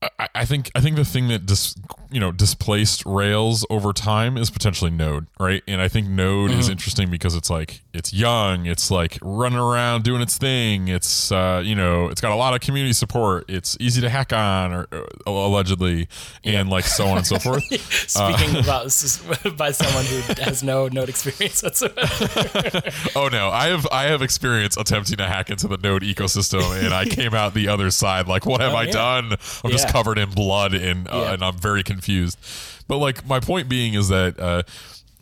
I, 0.00 0.28
I 0.34 0.44
think 0.44 0.70
I 0.74 0.80
think 0.80 0.96
the 0.96 1.04
thing 1.04 1.28
that 1.28 1.44
dis, 1.44 1.74
you 2.10 2.20
know 2.20 2.30
displaced 2.30 3.04
Rails 3.04 3.66
over 3.68 3.92
time 3.92 4.36
is 4.36 4.48
potentially 4.48 4.92
Node, 4.92 5.26
right? 5.40 5.62
And 5.66 5.80
I 5.80 5.88
think 5.88 6.08
Node 6.08 6.52
is 6.52 6.68
interesting 6.68 7.10
because 7.10 7.34
it's 7.34 7.50
like 7.50 7.80
it's 7.92 8.12
young, 8.12 8.66
it's 8.66 8.92
like 8.92 9.18
running 9.22 9.58
around 9.58 10.04
doing 10.04 10.22
its 10.22 10.38
thing. 10.38 10.86
It's 10.86 11.32
uh, 11.32 11.62
you 11.64 11.74
know 11.74 12.08
it's 12.08 12.20
got 12.20 12.30
a 12.30 12.36
lot 12.36 12.54
of 12.54 12.60
community 12.60 12.92
support. 12.92 13.46
It's 13.48 13.76
easy 13.80 14.00
to 14.00 14.08
hack 14.08 14.32
on, 14.32 14.72
or 14.72 14.86
uh, 14.92 15.02
allegedly, 15.26 16.08
and 16.44 16.70
like 16.70 16.84
so 16.84 17.08
on 17.08 17.18
and 17.18 17.26
so 17.26 17.38
forth. 17.40 17.64
Speaking 18.08 18.56
about 18.62 18.84
this 18.84 19.20
by 19.56 19.72
someone 19.72 20.04
who 20.04 20.42
has 20.42 20.62
no 20.62 20.86
node 20.86 21.08
experience 21.08 21.62
whatsoever. 21.62 22.82
Oh 23.16 23.28
no, 23.28 23.50
I 23.50 23.66
have 23.68 23.86
I 23.90 24.04
have 24.04 24.22
experience 24.22 24.76
attempting 24.76 25.16
to 25.16 25.26
hack 25.26 25.50
into 25.50 25.66
the 25.66 25.76
Node 25.76 26.02
ecosystem, 26.02 26.84
and 26.84 26.94
I 26.94 27.04
came 27.04 27.34
out 27.34 27.54
the 27.54 27.66
other 27.66 27.90
side. 27.90 28.28
Like, 28.28 28.46
what 28.46 28.60
have 28.60 28.74
I 28.74 28.84
yeah. 28.84 28.92
done? 28.92 29.32
I'm 29.64 29.70
just 29.70 29.87
Yeah. 29.88 29.92
covered 29.92 30.18
in 30.18 30.30
blood, 30.30 30.74
and 30.74 31.08
uh, 31.08 31.10
Yeah. 31.16 31.32
and 31.34 31.42
I'm 31.44 31.56
very 31.58 31.82
confused. 31.82 32.38
But 32.86 32.98
like, 32.98 33.26
my 33.26 33.40
point 33.40 33.68
being 33.68 33.94
is 33.94 34.08
that. 34.08 34.38
Uh, 34.38 34.62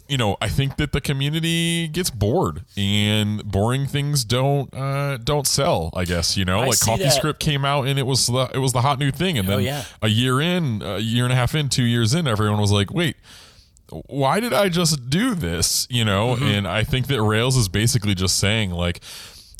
you 0.08 0.16
know, 0.16 0.36
I 0.40 0.48
think 0.48 0.76
that 0.76 0.92
the 0.92 1.00
community 1.00 1.88
gets 1.88 2.10
bored, 2.10 2.62
and 2.76 3.42
boring 3.44 3.88
things 3.88 4.24
don't 4.24 4.72
uh, 4.72 5.16
don't 5.16 5.48
sell. 5.48 5.90
I 5.96 6.04
guess 6.04 6.36
you 6.36 6.44
know, 6.44 6.60
I 6.60 6.66
like. 6.66 6.78
CoffeeScript 6.78 7.40
came 7.40 7.64
out, 7.64 7.88
and 7.88 7.98
it 7.98 8.06
was 8.06 8.28
the 8.28 8.48
it 8.54 8.58
was 8.58 8.72
the 8.72 8.82
hot 8.82 9.00
new 9.00 9.10
thing, 9.10 9.36
and 9.36 9.48
then 9.48 9.56
Oh, 9.56 9.58
yeah. 9.58 9.82
a 10.02 10.06
year 10.06 10.40
in, 10.40 10.80
a 10.80 10.98
year 10.98 11.24
and 11.24 11.32
a 11.32 11.34
half 11.36 11.56
in, 11.56 11.68
two 11.68 11.82
years 11.82 12.14
in, 12.14 12.28
everyone 12.28 12.60
was 12.60 12.70
like, 12.70 12.92
wait, 12.94 13.16
why 14.06 14.38
did 14.38 14.52
I 14.52 14.68
just 14.68 15.10
do 15.10 15.34
this? 15.34 15.88
You 15.90 16.04
know, 16.04 16.36
Mm-hmm. 16.36 16.44
and 16.44 16.68
I 16.68 16.84
think 16.84 17.08
that 17.08 17.20
Rails 17.20 17.56
is 17.56 17.68
basically 17.68 18.14
just 18.14 18.38
saying 18.38 18.70
like, 18.70 19.00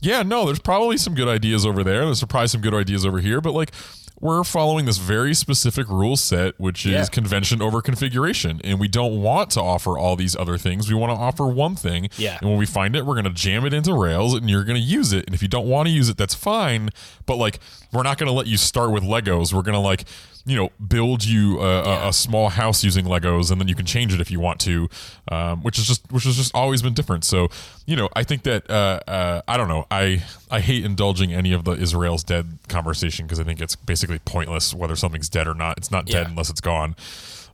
yeah, 0.00 0.22
no, 0.22 0.46
there's 0.46 0.60
probably 0.60 0.96
some 0.96 1.14
good 1.16 1.26
ideas 1.26 1.66
over 1.66 1.82
there. 1.82 2.04
There's 2.04 2.22
probably 2.22 2.46
some 2.46 2.60
good 2.60 2.74
ideas 2.74 3.04
over 3.04 3.18
here, 3.18 3.40
but 3.40 3.52
like 3.52 3.72
we're 4.20 4.44
following 4.44 4.86
this 4.86 4.98
very 4.98 5.34
specific 5.34 5.88
rule 5.88 6.16
set, 6.16 6.58
which 6.58 6.86
is 6.86 6.92
Yeah. 6.92 7.04
convention 7.06 7.60
over 7.60 7.82
configuration, 7.82 8.60
and 8.64 8.80
we 8.80 8.88
don't 8.88 9.20
want 9.20 9.50
to 9.50 9.60
offer 9.60 9.98
all 9.98 10.16
these 10.16 10.34
other 10.34 10.56
things. 10.56 10.88
We 10.88 10.94
want 10.94 11.10
to 11.10 11.16
offer 11.20 11.46
one 11.46 11.76
thing, 11.76 12.08
Yeah. 12.16 12.38
And 12.40 12.48
when 12.48 12.58
we 12.58 12.66
find 12.66 12.96
it, 12.96 13.04
we're 13.04 13.14
going 13.14 13.24
to 13.24 13.30
jam 13.30 13.64
it 13.66 13.74
into 13.74 13.92
Rails, 13.92 14.34
and 14.34 14.48
you're 14.48 14.64
going 14.64 14.80
to 14.80 14.86
use 14.86 15.12
it. 15.12 15.26
And 15.26 15.34
if 15.34 15.42
you 15.42 15.48
don't 15.48 15.66
want 15.66 15.86
to 15.88 15.92
use 15.92 16.08
it, 16.08 16.16
that's 16.16 16.34
fine. 16.34 16.90
But 17.26 17.36
like, 17.36 17.58
we're 17.96 18.02
not 18.02 18.18
going 18.18 18.28
to 18.28 18.32
let 18.32 18.46
you 18.46 18.56
start 18.56 18.90
with 18.92 19.02
Legos. 19.02 19.52
We're 19.52 19.62
going 19.62 19.74
to 19.74 19.80
like 19.80 20.04
you 20.44 20.54
know 20.56 20.70
build 20.86 21.24
you 21.24 21.60
a, 21.60 21.82
a, 21.82 22.08
a 22.10 22.12
small 22.12 22.50
house 22.50 22.84
using 22.84 23.04
Legos, 23.06 23.50
and 23.50 23.60
then 23.60 23.66
you 23.66 23.74
can 23.74 23.86
change 23.86 24.14
it 24.14 24.20
if 24.20 24.30
you 24.30 24.38
want 24.38 24.60
to, 24.60 24.88
um, 25.32 25.62
which 25.62 25.78
is 25.78 25.86
just 25.86 26.10
which 26.12 26.24
has 26.24 26.36
just 26.36 26.54
always 26.54 26.82
been 26.82 26.94
different. 26.94 27.24
So 27.24 27.48
you 27.86 27.96
know, 27.96 28.08
I 28.14 28.22
think 28.22 28.42
that 28.44 28.70
uh, 28.70 29.00
uh, 29.08 29.42
I 29.48 29.56
don't 29.56 29.68
know. 29.68 29.86
I 29.90 30.22
I 30.50 30.60
hate 30.60 30.84
indulging 30.84 31.32
any 31.32 31.52
of 31.52 31.64
the 31.64 31.72
is 31.72 31.94
Rails 31.94 32.22
dead 32.22 32.58
conversation 32.68 33.26
because 33.26 33.40
I 33.40 33.44
think 33.44 33.60
it's 33.60 33.74
basically 33.74 34.18
pointless 34.20 34.72
whether 34.74 34.94
something's 34.94 35.28
dead 35.28 35.48
or 35.48 35.54
not. 35.54 35.78
It's 35.78 35.90
not 35.90 36.06
dead 36.06 36.26
Yeah. 36.26 36.30
unless 36.30 36.50
it's 36.50 36.60
gone. 36.60 36.94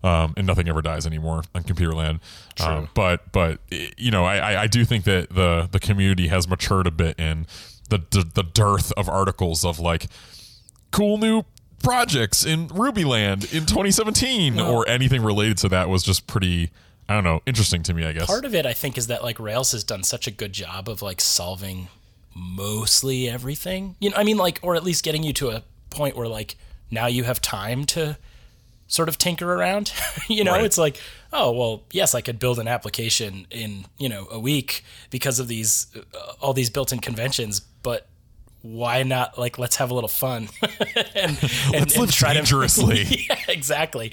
Um, 0.05 0.35
and 0.37 0.49
nothing 0.49 0.69
ever 0.69 0.83
dies 0.83 1.07
anymore 1.07 1.45
on 1.55 1.63
computer 1.63 1.93
land. 1.95 2.19
Um, 2.59 2.89
but 2.93 3.31
but 3.31 3.61
you 3.97 4.11
know, 4.11 4.25
I, 4.25 4.39
I- 4.55 4.63
I 4.63 4.67
do 4.67 4.85
think 4.85 5.05
that 5.05 5.31
the 5.31 5.69
the 5.71 5.79
community 5.79 6.27
has 6.27 6.49
matured 6.49 6.89
a 6.89 6.91
bit 6.91 7.21
in 7.21 7.47
the 7.93 8.03
the, 8.11 8.31
the 8.35 8.43
dearth 8.43 8.93
of 8.93 9.09
articles 9.09 9.65
of 9.65 9.79
like 9.79 10.07
cool 10.91 11.19
new 11.19 11.45
projects 11.83 12.45
in 12.45 12.69
Ruby 12.69 13.05
land 13.05 13.45
in 13.45 13.67
2017 13.67 14.59
or 14.61 14.89
anything 14.89 15.23
related 15.23 15.59
to 15.59 15.69
that 15.69 15.89
was 15.89 16.03
just 16.03 16.27
pretty 16.27 16.71
I 17.09 17.15
don't 17.15 17.25
know 17.25 17.43
interesting 17.47 17.83
to 17.85 17.95
me. 17.95 18.05
I 18.05 18.13
guess. 18.13 18.27
Part 18.27 18.45
of 18.45 18.55
it, 18.55 18.65
I 18.65 18.73
think, 18.73 18.97
is 18.97 19.09
that 19.09 19.23
like 19.23 19.39
Rails 19.39 19.73
has 19.73 19.85
done 19.85 20.03
such 20.03 20.27
a 20.27 20.31
good 20.31 20.53
job 20.53 20.89
of 20.89 21.03
like 21.03 21.21
solving 21.21 21.89
mostly 22.35 23.29
everything. 23.29 23.97
You 24.01 24.11
know, 24.11 24.17
I 24.17 24.25
mean, 24.25 24.39
like, 24.39 24.59
or 24.63 24.75
at 24.75 24.85
least 24.85 25.05
getting 25.05 25.23
you 25.23 25.33
to 25.35 25.51
a 25.51 25.63
point 25.91 26.17
where 26.17 26.29
like 26.29 26.57
now 26.91 27.07
you 27.07 27.25
have 27.25 27.41
time 27.41 27.85
to 27.87 28.17
sort 28.93 29.09
of 29.09 29.17
tinker 29.17 29.51
around. 29.55 29.91
you 30.29 30.45
know, 30.45 30.53
Right. 30.53 30.65
it's 30.65 30.77
like, 30.77 31.01
oh 31.33 31.51
well, 31.53 31.83
yes, 31.93 32.15
I 32.15 32.21
could 32.21 32.39
build 32.39 32.59
an 32.59 32.69
application 32.69 33.47
in 33.51 33.87
you 33.99 34.09
know 34.09 34.29
a 34.31 34.39
week 34.39 34.85
because 35.11 35.39
of 35.39 35.49
these 35.49 35.87
uh, 35.97 36.33
all 36.41 36.53
these 36.53 36.69
built-in 36.71 36.99
conventions, 37.01 37.61
but 37.61 38.07
why 38.61 39.03
not 39.03 39.37
like 39.39 39.59
let's 39.59 39.77
have 39.77 39.91
a 39.91 39.95
little 39.95 40.07
fun 40.09 40.49
and, 41.17 41.37
and 41.75 41.97
Let's 41.97 41.97
live 41.99 42.11
dangerously. 42.35 43.03
yeah, 43.29 43.37
exactly. 43.49 44.13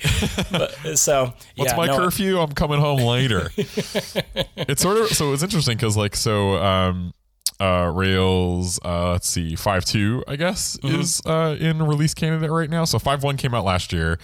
But, 0.50 0.98
so 0.98 1.33
What's 1.55 1.71
yeah, 1.71 1.77
my 1.77 1.86
no, 1.88 1.98
curfew? 1.98 2.39
I'm 2.39 2.53
coming 2.53 2.79
home 2.79 3.01
later. 3.01 3.51
it's 3.57 4.81
sort 4.81 4.98
of 4.98 5.09
so 5.09 5.33
it's 5.33 5.43
interesting 5.43 5.77
because 5.77 5.95
like 5.98 6.15
so 6.15 6.55
um 6.55 7.13
uh 7.59 7.91
Rails 7.93 8.79
uh 8.83 9.12
let's 9.12 9.27
see 9.27 9.55
five 9.55 9.86
two 9.86 10.24
I 10.27 10.36
guess 10.36 10.77
Mm-hmm. 10.77 11.00
is 11.00 11.21
uh 11.27 11.55
in 11.59 11.86
release 11.86 12.13
candidate 12.15 12.50
right 12.50 12.69
now. 12.71 12.86
So 12.86 12.98
five 12.98 13.21
one 13.24 13.38
came 13.38 13.53
out 13.53 13.65
last 13.65 13.93
year. 13.93 14.17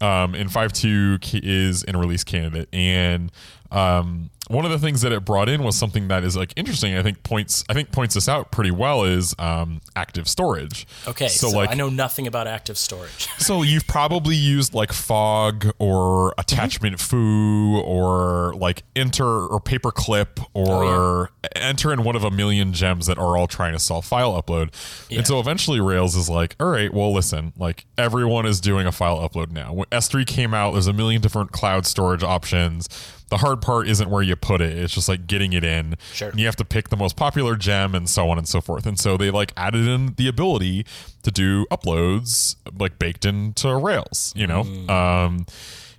Um 0.00 0.34
and 0.34 0.50
five 0.50 0.72
two 0.72 1.18
is 1.32 1.82
in 1.82 1.96
release 1.96 2.24
candidate. 2.24 2.68
And 2.72 3.30
um 3.72 4.30
one 4.50 4.64
of 4.64 4.72
the 4.72 4.80
things 4.80 5.02
that 5.02 5.12
it 5.12 5.24
brought 5.24 5.48
in 5.48 5.62
was 5.62 5.76
something 5.76 6.08
that 6.08 6.24
is 6.24 6.36
like 6.36 6.52
interesting. 6.56 6.96
I 6.96 7.04
think 7.04 7.22
points 7.22 7.62
I 7.68 7.72
think 7.72 7.92
points 7.92 8.16
this 8.16 8.28
out 8.28 8.50
pretty 8.50 8.72
well 8.72 9.04
is 9.04 9.32
um 9.38 9.80
active 9.94 10.28
storage. 10.28 10.88
Okay, 11.06 11.28
so, 11.28 11.50
so, 11.50 11.56
like 11.56 11.70
I 11.70 11.74
know 11.74 11.88
nothing 11.88 12.26
about 12.26 12.48
active 12.48 12.76
storage. 12.76 13.28
so 13.38 13.62
you've 13.62 13.86
probably 13.86 14.34
used 14.34 14.74
like 14.74 14.92
fog 14.92 15.70
or 15.78 16.34
attachment 16.36 16.98
fu 16.98 17.80
or 17.80 18.52
like 18.54 18.82
enter 18.96 19.24
or 19.24 19.60
paperclip 19.60 20.44
or 20.52 21.30
enter 21.54 21.92
in 21.92 22.02
one 22.02 22.16
of 22.16 22.24
a 22.24 22.30
million 22.30 22.72
gems 22.72 23.06
that 23.06 23.18
are 23.18 23.36
all 23.36 23.46
trying 23.46 23.72
to 23.72 23.78
solve 23.78 24.04
file 24.04 24.32
upload. 24.32 24.74
Yeah. 25.08 25.18
And 25.18 25.26
so 25.28 25.38
eventually 25.38 25.80
Rails 25.80 26.16
is 26.16 26.28
like, 26.28 26.56
all 26.58 26.70
right, 26.70 26.92
well 26.92 27.14
listen, 27.14 27.52
like 27.56 27.86
everyone 27.96 28.46
is 28.46 28.60
doing 28.60 28.88
a 28.88 28.92
file 28.92 29.18
upload 29.18 29.52
now. 29.52 29.72
When 29.72 29.86
S3 29.86 30.26
came 30.26 30.54
out, 30.54 30.72
there's 30.72 30.88
a 30.88 30.92
million 30.92 31.22
different 31.22 31.52
cloud 31.52 31.86
storage 31.86 32.24
options. 32.24 32.88
The 33.30 33.38
hard 33.38 33.62
part 33.62 33.88
isn't 33.88 34.10
where 34.10 34.22
you 34.22 34.36
put 34.36 34.60
it. 34.60 34.76
It's 34.76 34.92
just 34.92 35.08
like 35.08 35.26
getting 35.26 35.52
it 35.52 35.64
in. 35.64 35.96
Sure. 36.12 36.28
And 36.28 36.38
you 36.38 36.46
have 36.46 36.56
to 36.56 36.64
pick 36.64 36.90
the 36.90 36.96
most 36.96 37.16
popular 37.16 37.56
gem 37.56 37.94
and 37.94 38.08
so 38.08 38.28
on 38.28 38.38
and 38.38 38.46
so 38.46 38.60
forth. 38.60 38.86
And 38.86 38.98
so 38.98 39.16
they 39.16 39.30
like 39.30 39.52
added 39.56 39.86
in 39.86 40.14
the 40.14 40.28
ability 40.28 40.84
to 41.22 41.30
do 41.30 41.64
uploads 41.70 42.56
like 42.78 42.98
baked 42.98 43.24
into 43.24 43.74
Rails, 43.74 44.32
you 44.36 44.46
know? 44.46 44.62
Um 44.88 45.46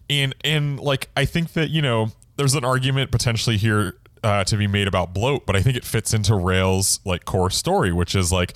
and 0.09 0.35
and 0.43 0.79
like 0.79 1.09
I 1.17 1.25
think 1.25 1.53
that, 1.53 1.69
you 1.69 1.81
know, 1.81 2.11
there's 2.35 2.55
an 2.55 2.65
argument 2.65 3.11
potentially 3.11 3.57
here 3.57 3.95
uh, 4.23 4.43
to 4.43 4.57
be 4.57 4.67
made 4.67 4.87
about 4.87 5.13
bloat, 5.13 5.45
but 5.45 5.55
I 5.55 5.61
think 5.61 5.75
it 5.77 5.85
fits 5.85 6.13
into 6.13 6.35
Rails 6.35 6.99
like 7.05 7.25
core 7.25 7.49
story, 7.49 7.91
which 7.91 8.13
is 8.13 8.31
like 8.31 8.53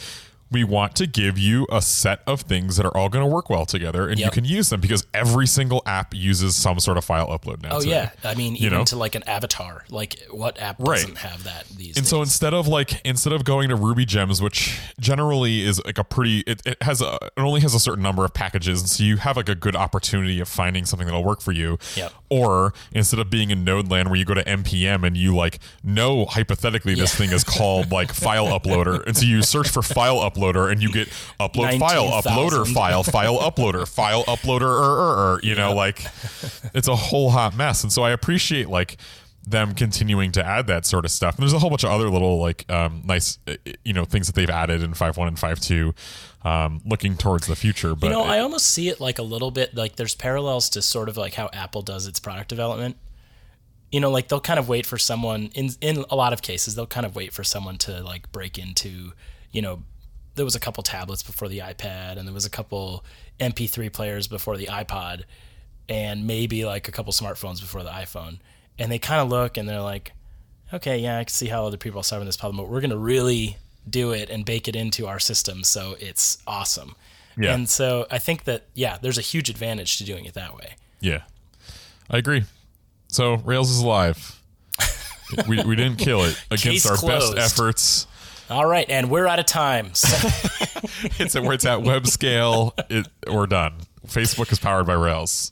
we 0.56 0.64
want 0.64 0.96
to 0.96 1.06
give 1.06 1.38
you 1.38 1.68
a 1.70 1.82
set 1.82 2.22
of 2.26 2.40
things 2.42 2.78
that 2.78 2.86
are 2.86 2.96
all 2.98 3.10
going 3.10 3.24
to 3.24 3.30
work 3.30 3.50
well 3.50 3.66
together 3.66 4.08
and 4.08 4.18
you 4.20 4.32
can 4.32 4.46
use 4.46 4.70
them 4.70 4.80
because 4.80 5.06
every 5.14 5.46
single 5.46 5.82
app 5.86 6.14
uses 6.16 6.56
some 6.56 6.80
sort 6.80 6.98
of 6.98 7.04
file 7.04 7.28
upload 7.28 7.62
now. 7.62 7.72
Oh 7.74 7.80
today. 7.80 7.92
yeah, 7.92 8.12
I 8.24 8.36
mean 8.36 8.56
even 8.56 8.80
know? 8.80 8.86
to 8.86 8.96
like 8.96 9.16
an 9.16 9.24
avatar. 9.28 9.84
Like 9.90 10.18
what 10.32 10.58
app 10.62 10.78
Right. 10.80 11.02
doesn't 11.02 11.18
have 11.18 11.44
that 11.44 11.66
these 11.68 11.98
And 11.98 12.06
days? 12.06 12.10
so 12.10 12.22
instead 12.22 12.54
of 12.54 12.68
like 12.70 13.02
instead 13.06 13.34
of 13.34 13.44
going 13.44 13.68
to 13.68 13.76
Ruby 13.76 14.06
Gems, 14.06 14.42
which 14.42 14.80
generally 14.98 15.62
is 15.64 15.84
like 15.84 15.98
a 15.98 16.04
pretty 16.06 16.40
it, 16.48 16.62
it 16.66 16.82
has 16.82 17.02
a 17.02 17.16
it 17.16 17.32
only 17.38 17.60
has 17.60 17.74
a 17.74 17.80
certain 17.80 18.02
number 18.04 18.24
of 18.24 18.34
packages, 18.34 18.80
and 18.80 18.90
so 18.90 19.04
you 19.04 19.18
have 19.18 19.36
like 19.36 19.50
a 19.50 19.56
good 19.56 19.76
opportunity 19.76 20.40
of 20.40 20.48
finding 20.48 20.86
something 20.86 21.06
that'll 21.06 21.24
work 21.24 21.42
for 21.42 21.52
you. 21.52 21.78
Yep. 21.96 22.14
Or 22.30 22.74
instead 22.94 23.20
of 23.20 23.30
being 23.30 23.52
in 23.52 23.64
Node 23.66 23.92
land 23.92 24.10
where 24.10 24.18
you 24.18 24.24
go 24.26 24.34
to 24.34 24.44
npm 24.44 25.06
and 25.06 25.18
you 25.18 25.36
like 25.36 25.60
know 25.84 26.26
hypothetically 26.26 26.96
this 26.96 27.12
Yeah. 27.14 27.18
thing 27.28 27.32
is 27.36 27.44
called 27.44 27.92
like 27.92 28.14
file 28.14 28.48
uploader, 28.58 29.06
and 29.06 29.18
so 29.18 29.26
you 29.26 29.42
search 29.42 29.68
for 29.70 29.82
file 29.82 30.18
uploader 30.20 30.36
and 30.54 30.82
you 30.82 30.92
get 30.92 31.08
upload 31.40 31.80
file 31.80 32.10
19,000. 32.10 32.32
uploader 32.32 32.74
file 32.74 33.04
file 33.04 33.38
uploader 33.40 33.88
file 33.88 34.24
uploader 34.26 34.62
er, 34.62 35.00
er, 35.00 35.34
er, 35.36 35.40
you 35.44 35.56
know 35.56 35.74
like 35.74 36.02
it's 36.74 36.88
a 36.88 36.96
whole 36.96 37.32
hot 37.32 37.56
mess 37.56 37.84
and 37.84 37.92
so 37.92 38.04
i 38.04 38.12
appreciate 38.12 38.70
like 38.70 38.98
them 39.48 39.74
continuing 39.76 40.32
to 40.32 40.44
add 40.44 40.66
that 40.68 40.86
sort 40.86 41.06
of 41.06 41.12
stuff 41.12 41.36
and 41.36 41.44
there's 41.44 41.54
a 41.54 41.60
whole 41.60 41.70
bunch 41.70 41.84
of 41.84 41.92
other 41.92 42.10
little 42.10 42.40
like 42.40 42.66
um, 42.72 43.02
nice 43.06 43.38
uh, 43.48 43.56
you 43.84 43.94
know 43.94 44.04
things 44.06 44.26
that 44.28 44.34
they've 44.36 44.50
added 44.50 44.82
in 44.82 44.92
5.1 44.94 45.28
and 45.28 45.38
5.2 45.38 45.94
um, 46.48 46.82
looking 46.86 47.16
towards 47.16 47.46
the 47.48 47.56
future 47.56 47.94
but 47.96 48.08
You 48.08 48.14
know, 48.14 48.24
it- 48.24 48.30
I 48.30 48.40
almost 48.40 48.68
see 48.68 48.90
it 48.90 49.00
like 49.00 49.20
a 49.20 49.24
little 49.24 49.52
bit 49.52 49.76
like 49.76 49.96
there's 49.98 50.16
parallels 50.16 50.70
to 50.70 50.82
sort 50.82 51.10
of 51.10 51.18
like 51.18 51.34
how 51.36 51.50
Apple 51.54 51.82
does 51.84 52.08
its 52.08 52.20
product 52.20 52.50
development. 52.50 52.98
You 53.92 54.00
know, 54.00 54.10
like 54.12 54.28
they'll 54.28 54.40
kind 54.42 54.60
of 54.60 54.68
wait 54.68 54.86
for 54.86 54.98
someone 54.98 55.52
in 55.54 55.70
in 55.80 56.04
a 56.10 56.16
lot 56.16 56.34
of 56.34 56.42
cases 56.42 56.74
they'll 56.76 56.86
kind 56.88 57.06
of 57.06 57.16
wait 57.16 57.32
for 57.32 57.44
someone 57.44 57.78
to 57.80 58.04
like 58.04 58.32
break 58.32 58.58
into, 58.58 59.14
you 59.52 59.62
know, 59.62 59.84
there 60.36 60.46
was 60.46 60.56
a 60.56 60.60
couple 60.60 60.84
tablets 60.84 61.24
before 61.24 61.48
the 61.48 61.60
iPad 61.60 62.18
and 62.18 62.28
there 62.28 62.34
was 62.34 62.46
a 62.46 62.50
couple 62.50 63.04
MP3 63.40 63.92
players 63.92 64.28
before 64.28 64.58
the 64.58 64.68
iPod 64.68 65.24
and 65.90 66.26
maybe 66.28 66.66
like 66.66 66.88
a 66.88 66.92
couple 66.92 67.14
smartphones 67.14 67.60
before 67.62 67.84
the 67.84 67.90
iPhone. 67.90 68.40
And 68.78 68.92
they 68.92 69.00
kind 69.00 69.22
of 69.22 69.30
look 69.30 69.58
and 69.58 69.68
they're 69.68 69.82
like, 69.82 70.12
okay, 70.74 70.98
yeah, 70.98 71.20
I 71.20 71.24
can 71.24 71.34
see 71.34 71.48
how 71.48 71.66
other 71.66 71.78
people 71.78 72.00
are 72.00 72.04
solving 72.04 72.26
this 72.26 72.38
problem, 72.38 72.58
but 72.58 72.70
we're 72.72 72.82
going 72.82 72.90
to 72.92 72.98
really 72.98 73.58
do 73.90 74.12
it 74.12 74.30
and 74.30 74.44
bake 74.46 74.68
it 74.68 74.76
into 74.76 75.08
our 75.08 75.20
system 75.20 75.64
so 75.64 75.96
it's 76.00 76.38
awesome. 76.48 76.96
Yeah. 77.38 77.54
And 77.54 77.70
so 77.70 78.08
I 78.10 78.18
think 78.18 78.46
that, 78.46 78.66
yeah, 78.74 78.98
there's 79.02 79.18
a 79.18 79.22
huge 79.22 79.50
advantage 79.50 79.98
to 79.98 80.04
doing 80.04 80.26
it 80.26 80.34
that 80.34 80.56
way. 80.56 80.76
yeah 81.02 81.22
i 82.10 82.18
agree 82.18 82.44
so 83.08 83.36
rails 83.38 83.70
is 83.72 83.80
alive 83.80 84.42
we, 85.48 85.62
we 85.64 85.76
didn't 85.76 85.98
kill 85.98 86.24
it 86.24 86.40
against 86.52 86.64
Case 86.64 86.86
our 86.86 86.96
closed. 86.98 87.36
best 87.36 87.60
efforts 87.60 88.08
All 88.50 88.66
right, 88.66 88.88
and 88.90 89.10
we're 89.10 89.28
out 89.28 89.40
of 89.40 89.46
time. 89.46 89.94
So, 89.96 90.08
it's 91.20 91.36
at 91.36 91.44
where 91.44 91.54
it's 91.54 91.66
at 91.66 91.82
web 91.84 92.06
scale 92.08 92.74
it, 92.90 93.08
we're 93.32 93.48
done 93.48 93.74
facebook 94.08 94.52
is 94.52 94.60
powered 94.60 94.86
by 94.86 94.94
rails 94.94 95.52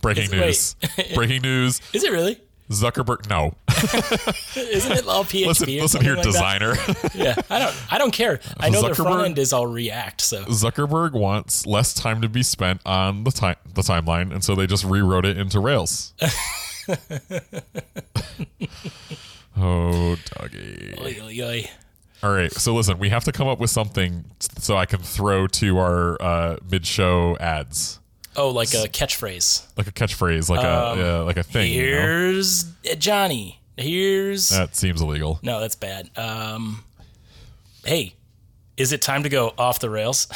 breaking 0.00 0.28
news 0.30 0.74
breaking 1.14 1.40
news 1.42 1.80
is 1.92 2.02
it 2.02 2.10
really? 2.10 2.40
zuckerberg 2.68 3.28
no 3.28 3.54
Isn't 4.56 4.92
it 4.92 5.06
all 5.06 5.24
PHP? 5.24 5.46
listen 5.46 5.68
listen 5.68 6.00
here 6.02 6.14
like 6.14 6.24
designer 6.24 6.74
Yeah, 7.14 7.34
I 7.50 7.58
don't. 7.58 7.92
I 7.92 7.98
don't 7.98 8.10
care. 8.12 8.40
I 8.58 8.70
know 8.70 8.82
their 8.82 8.94
front 8.94 9.24
end 9.26 9.38
is 9.38 9.52
all 9.52 9.66
React. 9.66 10.20
So 10.20 10.44
zuckerberg 10.44 11.12
wants 11.12 11.66
less 11.66 11.92
time 11.94 12.22
to 12.22 12.28
be 12.28 12.42
spent 12.42 12.80
on 12.86 13.24
the 13.24 13.30
time 13.30 13.56
the 13.74 13.82
timeline 13.82 14.32
and 14.32 14.42
so 14.42 14.54
they 14.54 14.66
just 14.66 14.84
rewrote 14.84 15.24
it 15.26 15.36
into 15.38 15.60
rails 15.60 16.14
oh 19.56 20.16
doggy 20.36 20.94
Oy, 21.00 21.18
oy, 21.22 21.40
oy. 21.42 21.70
All 22.22 22.32
right 22.32 22.52
so 22.52 22.74
listen 22.74 22.98
we 22.98 23.08
have 23.08 23.24
to 23.24 23.32
come 23.32 23.48
up 23.48 23.58
with 23.58 23.70
something 23.70 24.24
so 24.58 24.76
i 24.76 24.86
can 24.86 25.00
throw 25.00 25.46
to 25.46 25.78
our 25.78 26.20
uh, 26.22 26.56
mid-show 26.70 27.36
ads 27.38 27.98
oh, 28.36 28.48
like 28.50 28.72
a 28.74 28.88
catchphrase. 28.88 29.66
like 29.76 29.86
a 29.86 29.92
catchphrase 29.92 30.48
like 30.48 30.60
a 30.60 31.00
yeah, 31.00 31.18
like 31.18 31.36
a 31.36 31.42
thing 31.42 31.72
you 31.72 31.90
know? 31.90 32.00
Here's 32.00 32.64
Johnny. 32.98 33.60
Here's 33.76 34.50
that 34.50 34.76
seems 34.76 35.00
illegal 35.00 35.40
no, 35.42 35.60
that's 35.60 35.74
bad. 35.76 36.10
Um, 36.16 36.84
hey, 37.84 38.14
is 38.76 38.92
it 38.92 39.02
time 39.02 39.22
to 39.22 39.28
go 39.28 39.52
off 39.58 39.78
the 39.80 39.90
rails? 39.90 40.28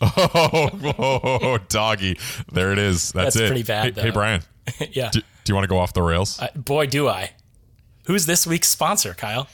Oh, 0.00 0.70
oh, 0.98 1.58
doggy. 1.68 2.18
There 2.52 2.72
it 2.72 2.78
is. 2.78 3.12
That's, 3.12 3.34
That's 3.34 3.36
it. 3.36 3.46
pretty 3.48 3.62
bad, 3.62 3.94
Hey, 3.94 4.02
hey. 4.02 4.10
Brian, 4.10 4.42
yeah. 4.92 5.10
do, 5.10 5.20
do 5.20 5.50
you 5.50 5.54
want 5.54 5.64
to 5.64 5.68
go 5.68 5.78
off 5.78 5.92
the 5.92 6.02
rails? 6.02 6.40
I- 6.40 6.50
boy, 6.54 6.86
do 6.86 7.08
I. 7.08 7.32
Who's 8.06 8.26
this 8.26 8.46
week's 8.46 8.68
sponsor, 8.68 9.14
Kyle? 9.14 9.48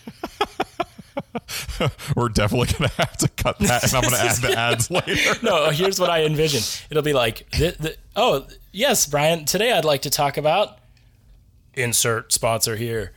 We're 2.16 2.28
definitely 2.28 2.68
going 2.76 2.88
to 2.90 2.96
have 2.96 3.16
to 3.18 3.28
cut 3.28 3.58
that, 3.60 3.84
and 3.84 3.94
I'm 3.94 4.02
going 4.02 4.14
to 4.14 4.20
add 4.20 4.36
the 4.36 4.58
ads 4.58 4.90
later. 4.90 5.34
No, 5.42 5.70
here's 5.70 5.98
what 6.00 6.10
I 6.10 6.24
envision. 6.24 6.62
It'll 6.90 7.02
be 7.02 7.12
like, 7.12 7.48
th- 7.50 7.78
th- 7.78 7.98
oh, 8.16 8.46
yes, 8.72 9.06
Brian, 9.06 9.44
today 9.44 9.72
I'd 9.72 9.84
like 9.84 10.02
to 10.02 10.10
talk 10.10 10.36
about 10.36 10.78
insert 11.74 12.32
sponsor 12.32 12.76
here. 12.76 13.12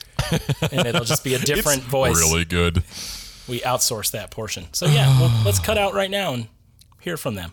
And 0.72 0.88
it'll 0.88 1.03
just 1.05 1.24
be 1.24 1.33
a 1.33 1.39
different 1.45 1.79
It's 1.81 1.88
voice. 1.88 2.17
Really 2.17 2.45
good. 2.45 2.77
We 3.48 3.60
outsource 3.62 4.12
that 4.12 4.31
portion. 4.31 4.67
So, 4.74 4.86
yeah, 4.86 5.19
well, 5.19 5.43
let's 5.45 5.60
cut 5.60 5.77
out 5.77 5.93
right 5.93 6.10
now 6.10 6.33
and 6.33 6.48
hear 7.01 7.17
from 7.17 7.36
them. 7.36 7.51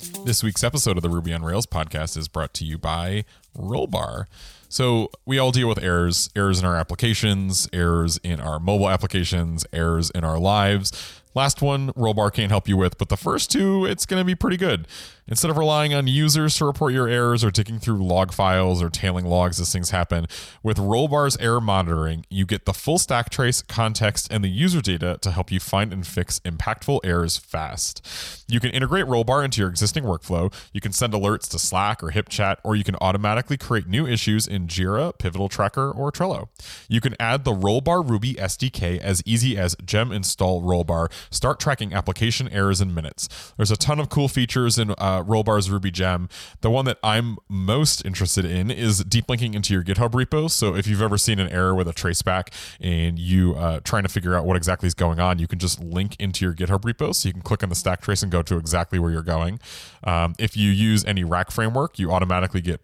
This 0.00 0.42
week's 0.42 0.64
episode 0.64 0.96
of 0.96 1.02
the 1.02 1.10
Ruby 1.10 1.34
on 1.34 1.42
Rails 1.42 1.66
podcast 1.66 2.16
is 2.16 2.26
brought 2.26 2.54
to 2.54 2.64
you 2.64 2.78
by 2.78 3.26
Rollbar. 3.56 4.24
So, 4.68 5.10
we 5.26 5.38
all 5.38 5.50
deal 5.50 5.68
with 5.68 5.82
errors 5.82 6.30
errors 6.36 6.60
in 6.60 6.64
our 6.64 6.76
applications, 6.76 7.68
errors 7.72 8.18
in 8.22 8.40
our 8.40 8.60
mobile 8.60 8.88
applications, 8.88 9.66
errors 9.72 10.10
in 10.10 10.22
our 10.22 10.38
lives. 10.38 10.92
Last 11.34 11.62
one, 11.62 11.92
Rollbar 11.92 12.32
can't 12.32 12.50
help 12.50 12.68
you 12.68 12.76
with, 12.76 12.98
but 12.98 13.08
the 13.08 13.16
first 13.16 13.52
two, 13.52 13.84
it's 13.84 14.04
going 14.04 14.20
to 14.20 14.24
be 14.24 14.34
pretty 14.34 14.56
good. 14.56 14.88
Instead 15.28 15.48
of 15.48 15.56
relying 15.56 15.94
on 15.94 16.08
users 16.08 16.56
to 16.56 16.64
report 16.64 16.92
your 16.92 17.06
errors 17.06 17.44
or 17.44 17.52
digging 17.52 17.78
through 17.78 18.04
log 18.04 18.32
files 18.32 18.82
or 18.82 18.90
tailing 18.90 19.24
logs 19.24 19.60
as 19.60 19.72
things 19.72 19.90
happen, 19.90 20.26
with 20.60 20.76
Rollbar's 20.76 21.36
error 21.36 21.60
monitoring, 21.60 22.26
you 22.30 22.46
get 22.46 22.64
the 22.64 22.72
full 22.72 22.98
stack 22.98 23.30
trace, 23.30 23.62
context, 23.62 24.26
and 24.28 24.42
the 24.42 24.48
user 24.48 24.80
data 24.80 25.18
to 25.22 25.30
help 25.30 25.52
you 25.52 25.60
find 25.60 25.92
and 25.92 26.04
fix 26.04 26.40
impactful 26.40 26.98
errors 27.04 27.36
fast. 27.36 28.44
You 28.48 28.58
can 28.58 28.70
integrate 28.70 29.06
Rollbar 29.06 29.44
into 29.44 29.60
your 29.60 29.70
existing 29.70 30.02
workflow. 30.02 30.52
You 30.72 30.80
can 30.80 30.90
send 30.90 31.12
alerts 31.12 31.48
to 31.50 31.60
Slack 31.60 32.02
or 32.02 32.10
HipChat, 32.10 32.56
or 32.64 32.74
you 32.74 32.82
can 32.82 32.96
automatically 33.00 33.39
automatically 33.40 33.56
create 33.56 33.88
new 33.88 34.06
issues 34.06 34.46
in 34.46 34.66
Jira, 34.66 35.16
Pivotal 35.18 35.48
Tracker, 35.48 35.90
or 35.90 36.12
Trello. 36.12 36.48
You 36.88 37.00
can 37.00 37.14
add 37.18 37.44
the 37.44 37.52
Rollbar 37.52 38.06
Ruby 38.06 38.34
SDK 38.34 38.98
as 38.98 39.22
easy 39.24 39.56
as 39.56 39.74
gem 39.82 40.12
install 40.12 40.62
Rollbar. 40.62 41.10
Start 41.30 41.58
tracking 41.58 41.94
application 41.94 42.48
errors 42.50 42.82
in 42.82 42.92
minutes. 42.92 43.54
There's 43.56 43.70
a 43.70 43.78
ton 43.78 43.98
of 43.98 44.10
cool 44.10 44.28
features 44.28 44.78
in 44.78 44.90
uh, 44.90 45.22
Rollbar's 45.22 45.70
Ruby 45.70 45.90
gem. 45.90 46.28
The 46.60 46.70
one 46.70 46.84
that 46.84 46.98
I'm 47.02 47.38
most 47.48 48.04
interested 48.04 48.44
in 48.44 48.70
is 48.70 49.02
deep 49.04 49.30
linking 49.30 49.54
into 49.54 49.72
your 49.72 49.82
GitHub 49.82 50.10
repo. 50.10 50.50
So 50.50 50.74
if 50.74 50.86
you've 50.86 51.02
ever 51.02 51.16
seen 51.16 51.38
an 51.38 51.48
error 51.48 51.74
with 51.74 51.88
a 51.88 51.94
traceback 51.94 52.52
and 52.78 53.18
you 53.18 53.54
uh, 53.54 53.80
trying 53.84 54.02
to 54.02 54.10
figure 54.10 54.36
out 54.36 54.44
what 54.44 54.56
exactly 54.56 54.86
is 54.86 54.94
going 54.94 55.18
on, 55.18 55.38
you 55.38 55.46
can 55.46 55.58
just 55.58 55.80
link 55.82 56.14
into 56.18 56.44
your 56.44 56.52
GitHub 56.52 56.82
repo. 56.82 57.14
So 57.14 57.28
you 57.28 57.32
can 57.32 57.42
click 57.42 57.62
on 57.62 57.70
the 57.70 57.74
stack 57.74 58.02
trace 58.02 58.22
and 58.22 58.30
go 58.30 58.42
to 58.42 58.58
exactly 58.58 58.98
where 58.98 59.10
you're 59.10 59.22
going. 59.22 59.60
Um, 60.04 60.34
if 60.38 60.58
you 60.58 60.70
use 60.70 61.06
any 61.06 61.24
rack 61.24 61.50
framework, 61.50 61.98
you 61.98 62.12
automatically 62.12 62.60
get 62.60 62.82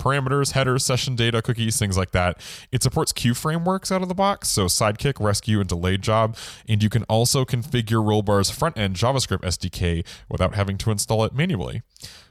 headers, 0.52 0.84
session 0.84 1.16
data, 1.16 1.42
cookies, 1.42 1.78
things 1.78 1.96
like 1.96 2.12
that. 2.12 2.40
It 2.72 2.82
supports 2.82 3.12
queue 3.12 3.34
frameworks 3.34 3.90
out 3.90 4.02
of 4.02 4.08
the 4.08 4.14
box, 4.14 4.48
so 4.48 4.66
Sidekiq, 4.66 5.14
Resque, 5.20 5.48
and 5.48 5.66
Delayed 5.66 6.02
Job. 6.02 6.36
And 6.68 6.82
you 6.82 6.88
can 6.88 7.04
also 7.04 7.44
configure 7.44 8.04
Rollbar's 8.04 8.50
front 8.50 8.78
end 8.78 8.96
JavaScript 8.96 9.42
SDK 9.42 10.06
without 10.28 10.54
having 10.54 10.78
to 10.78 10.90
install 10.90 11.24
it 11.24 11.34
manually. 11.34 11.82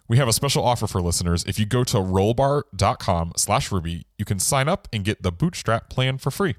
We 0.07 0.17
have 0.17 0.27
a 0.27 0.33
special 0.33 0.63
offer 0.63 0.85
for 0.85 1.01
listeners. 1.01 1.43
If 1.45 1.57
you 1.57 1.65
go 1.65 1.83
to 1.85 1.97
rollbar.com 1.97 3.33
slash 3.37 3.71
Ruby, 3.71 4.05
you 4.17 4.25
can 4.25 4.37
sign 4.37 4.67
up 4.67 4.87
and 4.93 5.03
get 5.03 5.23
the 5.23 5.31
Bootstrap 5.31 5.89
plan 5.89 6.19
for 6.19 6.29
free. 6.29 6.55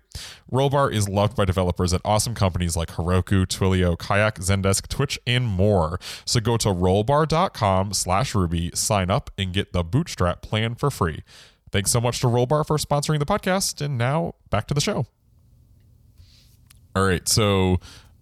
Rollbar 0.50 0.92
is 0.92 1.08
loved 1.08 1.36
by 1.36 1.44
developers 1.44 1.94
at 1.94 2.00
awesome 2.04 2.34
companies 2.34 2.76
like 2.76 2.88
Heroku, 2.90 3.46
Twilio, 3.46 3.96
Kayak, 3.96 4.40
Zendesk, 4.40 4.88
Twitch, 4.88 5.18
and 5.26 5.46
more. 5.46 6.00
So 6.24 6.40
go 6.40 6.56
to 6.56 6.68
rollbar.com 6.68 7.92
slash 7.92 8.34
Ruby, 8.34 8.72
sign 8.74 9.10
up, 9.10 9.30
and 9.38 9.52
get 9.52 9.72
the 9.72 9.84
Bootstrap 9.84 10.42
plan 10.42 10.74
for 10.74 10.90
free. 10.90 11.22
Thanks 11.70 11.90
so 11.90 12.00
much 12.00 12.20
to 12.20 12.26
Rollbar 12.26 12.66
for 12.66 12.78
sponsoring 12.78 13.18
the 13.20 13.26
podcast. 13.26 13.80
And 13.80 13.96
now 13.96 14.34
back 14.50 14.66
to 14.68 14.74
the 14.74 14.80
show. 14.80 15.06
All 16.96 17.04
right. 17.04 17.28
So 17.28 17.78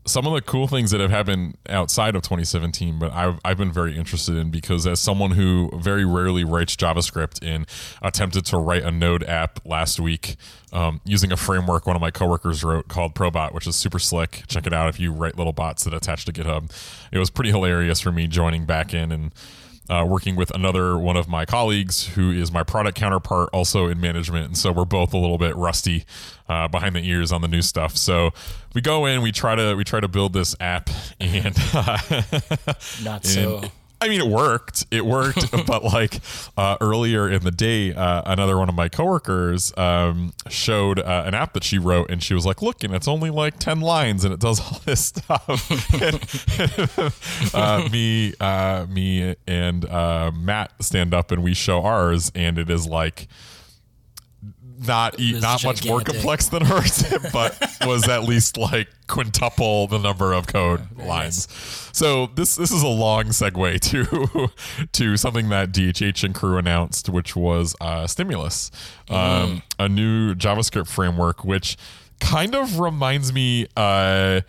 some 0.07 0.27
of 0.27 0.35
the 0.35 0.43
cool 0.43 0.67
things 0.67 0.91
that 0.91 1.01
have 1.01 1.11
happened 1.11 1.57
outside 1.69 2.15
of 2.15 2.23
2017, 2.23 2.99
but 2.99 3.13
I've, 3.13 3.41
I've 3.45 3.57
been 3.57 3.73
very 3.73 3.97
interested 3.97 4.37
in 4.37 4.51
because 4.51 4.87
as 4.87 5.01
someone 5.01 5.33
who 5.33 5.71
very 5.79 6.05
rarely 6.05 6.45
writes 6.45 6.77
JavaScript 6.77 7.39
and 7.43 7.67
attempted 8.03 8.45
to 8.47 8.59
write 8.59 8.83
a 8.83 8.91
Node 8.91 9.25
app 9.25 9.61
last 9.65 9.99
week 9.99 10.37
um, 10.73 11.01
using 11.05 11.33
a 11.33 11.37
framework 11.37 11.87
one 11.87 11.97
of 11.97 12.03
my 12.03 12.11
coworkers 12.11 12.63
wrote 12.63 12.89
called 12.89 13.15
Probot, 13.15 13.53
which 13.55 13.67
is 13.67 13.77
super 13.77 13.99
slick. 13.99 14.43
Check 14.47 14.67
it 14.67 14.73
out 14.73 14.89
if 14.89 15.01
you 15.01 15.13
write 15.13 15.37
little 15.37 15.53
bots 15.53 15.85
that 15.85 15.95
attach 15.95 16.25
to 16.27 16.33
GitHub. 16.33 16.71
It 17.11 17.19
was 17.19 17.31
pretty 17.31 17.51
hilarious 17.51 18.01
for 18.01 18.13
me 18.13 18.27
joining 18.27 18.67
back 18.67 18.93
in 18.93 19.11
and 19.11 19.33
uh, 19.89 20.05
working 20.09 20.37
with 20.37 20.51
another 20.55 20.99
one 20.99 21.17
of 21.17 21.29
my 21.29 21.45
colleagues 21.45 22.07
who 22.09 22.31
is 22.31 22.51
my 22.51 22.63
product 22.63 22.97
counterpart, 22.97 23.51
also 23.53 23.87
in 23.89 24.01
management. 24.01 24.47
And 24.47 24.59
so 24.59 24.73
we're 24.73 24.85
both 24.85 25.13
a 25.13 25.19
little 25.19 25.39
bit 25.39 25.55
rusty 25.57 26.05
uh, 26.49 26.69
behind 26.69 26.97
the 26.97 27.07
ears 27.07 27.33
on 27.33 27.43
the 27.43 27.49
new 27.49 27.63
stuff. 27.63 27.97
So 27.97 28.31
we 28.75 28.81
go 28.81 29.07
in, 29.07 29.23
we 29.23 29.33
try 29.33 29.55
to 29.55 29.75
we 29.75 29.85
try 29.85 30.01
to 30.01 30.09
build 30.09 30.33
this 30.33 30.57
app, 30.61 30.91
and 31.21 31.55
uh, 31.75 31.99
not 33.03 33.25
so. 33.25 33.59
And, 33.59 33.73
I 34.05 34.09
mean, 34.09 34.21
it 34.21 34.27
worked. 34.27 34.85
It 34.91 35.07
worked, 35.07 35.51
but 35.67 35.83
like 35.83 36.21
uh, 36.59 36.77
earlier 36.83 37.27
in 37.27 37.43
the 37.43 37.51
day, 37.51 37.95
uh, 37.95 38.21
another 38.27 38.59
one 38.59 38.69
of 38.69 38.75
my 38.75 38.91
coworkers 38.91 39.73
um, 39.79 40.35
showed 40.51 40.99
uh, 40.99 41.23
an 41.25 41.33
app 41.33 41.55
that 41.55 41.65
she 41.65 41.79
wrote, 41.79 42.11
and 42.11 42.23
she 42.23 42.35
was 42.35 42.45
like, 42.45 42.61
"Look, 42.61 42.85
and 42.85 42.95
it's 42.95 43.09
only 43.09 43.31
like 43.31 43.59
ten 43.59 43.81
lines, 43.81 44.23
and 44.23 44.35
it 44.35 44.41
does 44.41 44.61
all 44.61 44.79
this 44.85 45.07
stuff." 45.07 45.71
and, 46.03 47.15
uh, 47.55 47.89
me, 47.89 48.35
uh, 48.41 48.85
me, 48.91 49.37
and 49.47 49.87
uh, 49.87 50.31
Matt 50.37 50.73
stand 50.81 51.15
up, 51.15 51.31
and 51.31 51.43
we 51.43 51.55
show 51.55 51.83
ours, 51.83 52.31
and 52.35 52.59
it 52.59 52.69
is 52.69 52.87
like 52.87 53.27
not 54.79 55.19
not 55.19 55.65
much 55.65 55.87
more 55.87 56.01
complex 56.01 56.49
than 56.49 56.65
hers, 56.65 57.05
but 57.33 57.59
was 57.87 58.09
at 58.09 58.25
least 58.25 58.57
like 58.57 58.89
quintuple 59.07 59.87
the 59.87 59.99
number 59.99 60.33
of 60.33 60.47
code 60.47 60.87
oh, 60.99 61.05
lines. 61.05 61.49
Nice. 61.49 61.91
So 61.93 62.27
this 62.35 62.57
this 62.57 62.71
is 62.71 62.83
a 62.83 62.89
long 62.89 63.27
segue 63.27 63.81
to 63.91 64.49
to 64.93 65.17
something 65.17 65.49
that 65.51 65.73
DHH 65.73 66.25
and 66.25 66.35
crew 66.35 66.57
announced, 66.57 67.09
which 67.09 67.37
was 67.37 67.75
uh, 67.81 68.07
Stimulus, 68.07 68.71
mm. 69.09 69.15
um, 69.15 69.63
a 69.79 69.89
new 69.89 70.35
JavaScript 70.35 70.89
framework, 70.89 71.45
which 71.45 71.77
kind 72.21 72.55
of 72.55 72.79
reminds 72.79 73.33
me. 73.33 73.67
Uh, 73.77 74.43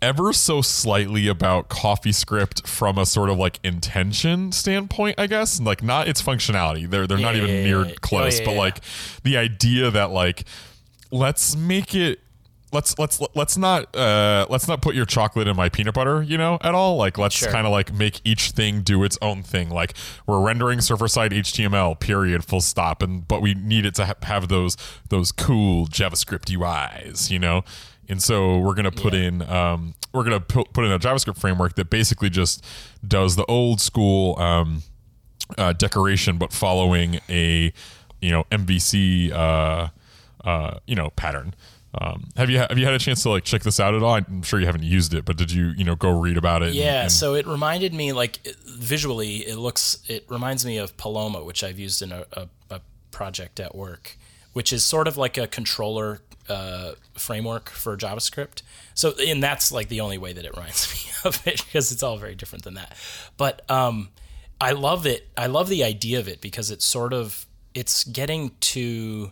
ever 0.00 0.32
so 0.32 0.62
slightly 0.62 1.28
about 1.28 1.68
CoffeeScript 1.68 2.66
from 2.66 2.98
a 2.98 3.06
sort 3.06 3.30
of 3.30 3.38
like 3.38 3.60
intention 3.62 4.52
standpoint, 4.52 5.16
I 5.18 5.26
guess. 5.26 5.60
Like 5.60 5.82
not 5.82 6.08
its 6.08 6.22
functionality. 6.22 6.88
They're 6.88 7.06
they're 7.06 7.18
yeah, 7.18 7.26
not 7.26 7.36
even 7.36 7.50
yeah, 7.50 7.62
near 7.64 7.86
yeah. 7.86 7.94
close, 8.00 8.40
oh, 8.40 8.44
but 8.44 8.54
like 8.54 8.80
the 9.24 9.36
idea 9.36 9.90
that 9.90 10.10
like 10.10 10.44
let's 11.10 11.56
make 11.56 11.94
it 11.94 12.20
let's 12.72 12.98
let's 12.98 13.20
let's 13.34 13.56
not 13.56 13.94
uh 13.96 14.46
let's 14.50 14.68
not 14.68 14.82
put 14.82 14.94
your 14.94 15.06
chocolate 15.06 15.48
in 15.48 15.56
my 15.56 15.68
peanut 15.68 15.94
butter 15.94 16.22
you 16.22 16.36
know 16.36 16.58
at 16.60 16.74
all 16.74 16.96
like 16.96 17.16
let's 17.16 17.34
sure. 17.34 17.50
kind 17.50 17.66
of 17.66 17.72
like 17.72 17.92
make 17.94 18.20
each 18.24 18.50
thing 18.50 18.82
do 18.82 19.04
its 19.04 19.16
own 19.22 19.42
thing 19.42 19.70
like 19.70 19.94
we're 20.26 20.40
rendering 20.40 20.80
server 20.80 21.08
side 21.08 21.32
html 21.32 21.98
period 21.98 22.44
full 22.44 22.60
stop 22.60 23.02
and 23.02 23.26
but 23.26 23.40
we 23.40 23.54
need 23.54 23.86
it 23.86 23.94
to 23.94 24.04
ha- 24.04 24.14
have 24.22 24.48
those 24.48 24.76
those 25.08 25.32
cool 25.32 25.86
javascript 25.86 26.54
uis 26.54 27.30
you 27.30 27.38
know 27.38 27.64
and 28.08 28.22
so 28.22 28.58
we're 28.58 28.74
going 28.74 28.90
to 28.90 28.90
put 28.90 29.14
yeah. 29.14 29.20
in 29.20 29.42
um, 29.42 29.94
we're 30.12 30.24
to 30.24 30.40
put, 30.40 30.72
put 30.72 30.84
in 30.84 30.92
a 30.92 30.98
JavaScript 30.98 31.38
framework 31.38 31.74
that 31.76 31.90
basically 31.90 32.30
just 32.30 32.64
does 33.06 33.36
the 33.36 33.44
old 33.46 33.80
school 33.80 34.38
um, 34.38 34.82
uh, 35.56 35.72
decoration, 35.72 36.38
but 36.38 36.52
following 36.52 37.20
a 37.28 37.72
you 38.20 38.30
know 38.30 38.44
MVC 38.50 39.32
uh, 39.32 39.88
uh, 40.44 40.78
you 40.86 40.94
know 40.94 41.10
pattern. 41.10 41.54
Um, 41.94 42.28
have 42.36 42.50
you 42.50 42.58
have 42.58 42.76
you 42.76 42.84
had 42.84 42.94
a 42.94 42.98
chance 42.98 43.22
to 43.22 43.30
like 43.30 43.44
check 43.44 43.62
this 43.62 43.80
out 43.80 43.94
at 43.94 44.02
all? 44.02 44.14
I'm 44.14 44.42
sure 44.42 44.60
you 44.60 44.66
haven't 44.66 44.82
used 44.82 45.14
it, 45.14 45.24
but 45.24 45.36
did 45.36 45.50
you 45.50 45.68
you 45.76 45.84
know 45.84 45.96
go 45.96 46.10
read 46.18 46.36
about 46.36 46.62
it? 46.62 46.74
Yeah, 46.74 46.84
and, 46.84 46.96
and 47.02 47.12
so 47.12 47.34
it 47.34 47.46
reminded 47.46 47.94
me 47.94 48.12
like 48.12 48.40
visually, 48.66 49.38
it 49.38 49.56
looks 49.56 50.02
it 50.06 50.24
reminds 50.28 50.66
me 50.66 50.76
of 50.78 50.96
Paloma, 50.96 51.42
which 51.42 51.64
I've 51.64 51.78
used 51.78 52.02
in 52.02 52.12
a, 52.12 52.24
a, 52.32 52.48
a 52.70 52.80
project 53.10 53.58
at 53.58 53.74
work, 53.74 54.18
which 54.52 54.72
is 54.72 54.84
sort 54.84 55.08
of 55.08 55.16
like 55.16 55.38
a 55.38 55.46
controller 55.46 56.20
uh, 56.48 56.92
framework 57.14 57.68
for 57.70 57.96
JavaScript. 57.96 58.62
So, 58.94 59.14
and 59.26 59.42
that's 59.42 59.70
like 59.70 59.88
the 59.88 60.00
only 60.00 60.18
way 60.18 60.32
that 60.32 60.44
it 60.44 60.56
reminds 60.56 60.92
me 61.06 61.12
of 61.24 61.46
it 61.46 61.64
because 61.64 61.92
it's 61.92 62.02
all 62.02 62.16
very 62.16 62.34
different 62.34 62.64
than 62.64 62.74
that. 62.74 62.96
But 63.36 63.68
um, 63.70 64.08
I 64.60 64.72
love 64.72 65.06
it. 65.06 65.28
I 65.36 65.46
love 65.46 65.68
the 65.68 65.84
idea 65.84 66.18
of 66.18 66.28
it 66.28 66.40
because 66.40 66.70
it's 66.70 66.84
sort 66.84 67.12
of 67.12 67.46
it's 67.74 68.04
getting 68.04 68.52
to 68.60 69.30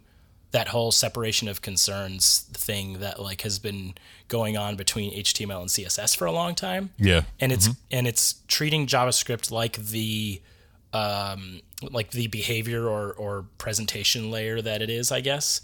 that 0.52 0.68
whole 0.68 0.92
separation 0.92 1.48
of 1.48 1.61
concerns 1.61 2.46
thing 2.52 3.00
that 3.00 3.20
like 3.20 3.42
has 3.42 3.59
been 3.59 3.94
going 4.29 4.57
on 4.57 4.76
between 4.76 5.12
HTML 5.12 5.61
and 5.61 5.68
CSS 5.68 6.16
for 6.16 6.26
a 6.26 6.33
long 6.33 6.55
time. 6.55 6.90
Yeah, 6.98 7.22
and 7.40 7.52
it's 7.52 7.68
mm-hmm. 7.68 7.81
and 7.90 8.07
it's 8.07 8.37
treating 8.46 8.87
JavaScript 8.87 9.50
like 9.50 9.76
the 9.76 10.40
um, 10.92 11.61
like 11.83 12.12
the 12.12 12.29
behavior 12.29 12.88
or 12.88 13.12
or 13.12 13.46
presentation 13.59 14.31
layer 14.31 14.62
that 14.62 14.83
it 14.83 14.90
is, 14.90 15.11
I 15.11 15.20
guess 15.20 15.61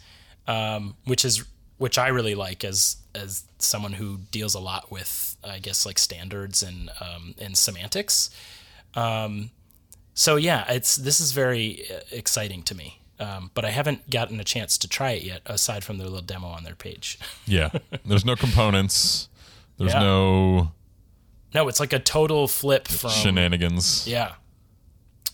um, 0.47 0.97
which 1.05 1.25
is 1.25 1.45
which 1.79 1.99
I 1.99 2.09
really 2.09 2.35
like 2.35 2.65
as 2.65 2.97
as 3.15 3.45
someone 3.59 3.95
who 3.95 4.19
deals 4.31 4.55
a 4.55 4.61
lot 4.61 4.91
with 4.91 5.37
I 5.45 5.59
guess 5.59 5.85
like 5.85 5.99
standards 5.99 6.63
and 6.63 6.91
um, 7.01 7.35
and 7.39 7.57
semantics. 7.57 8.31
Um, 8.95 9.51
so 10.15 10.37
yeah, 10.37 10.71
it's 10.71 10.97
this 10.97 11.21
is 11.21 11.33
very 11.33 11.85
uh, 11.91 12.01
exciting 12.11 12.63
to 12.65 12.75
me. 12.75 12.99
Um, 13.19 13.51
but 13.55 13.65
I 13.65 13.71
haven't 13.71 14.11
gotten 14.11 14.41
a 14.41 14.45
chance 14.45 14.77
to 14.79 14.89
try 14.89 15.13
it 15.13 15.23
yet, 15.23 15.43
aside 15.47 15.85
from 15.85 15.99
their 15.99 16.09
little 16.09 16.23
demo 16.23 16.49
on 16.49 16.65
their 16.65 16.75
page. 16.75 17.21
yeah, 17.47 17.71
there's 18.05 18.25
no 18.25 18.35
components. 18.37 19.29
There's 19.79 19.93
yeah. 19.93 20.01
no. 20.01 20.73
No, 21.55 21.69
it's 21.69 21.81
like 21.81 21.93
a 21.93 21.99
total 21.99 22.49
flip 22.49 22.89
from 22.89 23.11
shenanigans. 23.11 24.09
Yeah, 24.09 24.33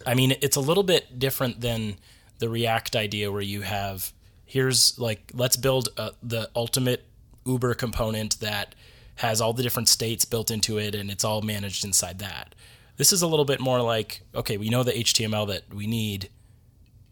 I 0.05 0.14
mean, 0.14 0.35
it's 0.42 0.57
a 0.57 0.61
little 0.61 0.83
bit 0.83 1.18
different 1.18 1.61
than 1.61 1.97
the 2.40 2.49
React 2.49 2.97
idea, 2.97 3.31
where 3.31 3.40
you 3.40 3.62
have 3.62 4.12
here's 4.48 4.98
like 4.98 5.30
let's 5.34 5.56
build 5.56 5.90
a, 5.98 6.12
the 6.22 6.50
ultimate 6.56 7.04
Uber 7.44 7.74
component 7.74 8.40
that 8.40 8.74
has 9.16 9.40
all 9.40 9.52
the 9.52 9.62
different 9.62 9.88
states 9.88 10.24
built 10.24 10.50
into 10.50 10.78
it 10.78 10.94
and 10.94 11.11
it's 11.11 11.22
all 11.22 11.42
managed 11.42 11.84
inside 11.84 12.18
that. 12.18 12.54
This 12.96 13.12
is 13.12 13.20
a 13.22 13.26
little 13.26 13.44
bit 13.44 13.61
more 13.61 13.80
like 13.82 14.22
okay, 14.34 14.56
we 14.56 14.70
know 14.70 14.82
the 14.82 14.92
HTML 14.92 15.46
that 15.48 15.72
we 15.72 15.87
need. 15.87 16.30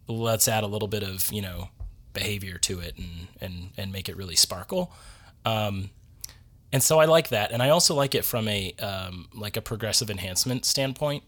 Let's 0.08 0.48
add 0.48 0.64
a 0.64 0.66
little 0.66 0.88
bit 0.88 1.02
of 1.02 1.30
you 1.30 1.42
know 1.42 1.68
behavior 2.14 2.56
to 2.58 2.80
it 2.80 2.96
and 2.96 3.28
and 3.40 3.70
and 3.76 3.92
make 3.92 4.08
it 4.08 4.16
really 4.16 4.36
sparkle. 4.36 4.92
Um, 5.44 5.90
and 6.72 6.82
so 6.82 6.98
I 6.98 7.04
like 7.04 7.28
that, 7.28 7.52
and 7.52 7.62
I 7.62 7.68
also 7.68 7.94
like 7.94 8.14
it 8.14 8.24
from 8.24 8.48
a 8.48 8.72
um, 8.80 9.28
like 9.34 9.56
a 9.56 9.62
progressive 9.62 10.10
enhancement 10.10 10.64
standpoint. 10.64 11.22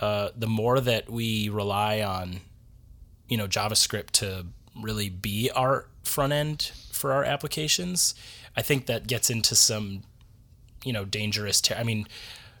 Uh, 0.00 0.30
the 0.34 0.46
more 0.46 0.80
that 0.80 1.10
we 1.10 1.48
rely 1.48 2.00
on, 2.00 2.40
you 3.28 3.36
know, 3.36 3.46
JavaScript 3.46 4.10
to 4.12 4.46
really 4.80 5.08
be 5.08 5.50
our 5.54 5.86
front 6.02 6.32
end 6.32 6.72
for 6.92 7.12
our 7.12 7.24
applications. 7.24 8.14
I 8.56 8.62
think 8.62 8.86
that 8.86 9.06
gets 9.06 9.30
into 9.30 9.54
some, 9.54 10.02
you 10.84 10.92
know, 10.92 11.04
dangerous. 11.04 11.60
Ter- 11.60 11.74
I 11.76 11.82
mean, 11.82 12.06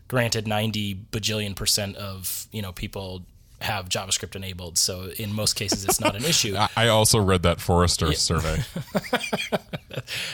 granted, 0.08 0.46
ninety 0.46 0.94
bajillion 0.94 1.54
percent 1.54 1.96
of 1.96 2.46
you 2.52 2.62
know 2.62 2.72
people 2.72 3.22
have 3.60 3.88
JavaScript 3.88 4.34
enabled. 4.34 4.76
So 4.76 5.10
in 5.18 5.32
most 5.32 5.54
cases, 5.54 5.84
it's 5.84 6.00
not 6.00 6.16
an 6.16 6.24
issue. 6.32 6.56
I- 6.76 6.88
also 6.88 7.20
read 7.20 7.42
that 7.44 7.60
Forrester 7.60 8.12
survey. 8.12 8.62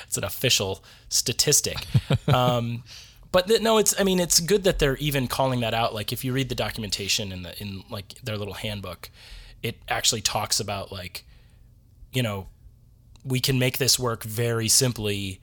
it's 0.07 0.17
an 0.17 0.25
official 0.25 0.83
statistic. 1.09 1.77
um, 2.29 2.85
but 3.31 3.49
no, 3.61 3.77
it's 3.79 3.99
I 4.01 4.05
mean 4.05 4.21
it's 4.21 4.41
good 4.41 4.65
that 4.65 4.79
they're 4.79 4.97
even 4.97 5.29
calling 5.29 5.61
that 5.61 5.75
out. 5.75 5.95
Like 5.95 6.13
if 6.13 6.25
you 6.25 6.33
read 6.33 6.49
the 6.49 6.55
documentation 6.55 7.31
in 7.33 7.43
the 7.43 7.61
in 7.61 7.85
like 7.91 8.15
their 8.23 8.39
little 8.39 8.55
handbook, 8.55 9.11
it 9.63 9.77
actually 9.89 10.23
talks 10.23 10.61
about 10.61 10.91
like, 10.93 11.25
you 12.13 12.23
know, 12.23 12.49
we 13.25 13.41
can 13.41 13.59
make 13.59 13.79
this 13.79 13.99
work 13.99 14.23
very 14.25 14.69
simply 14.69 15.41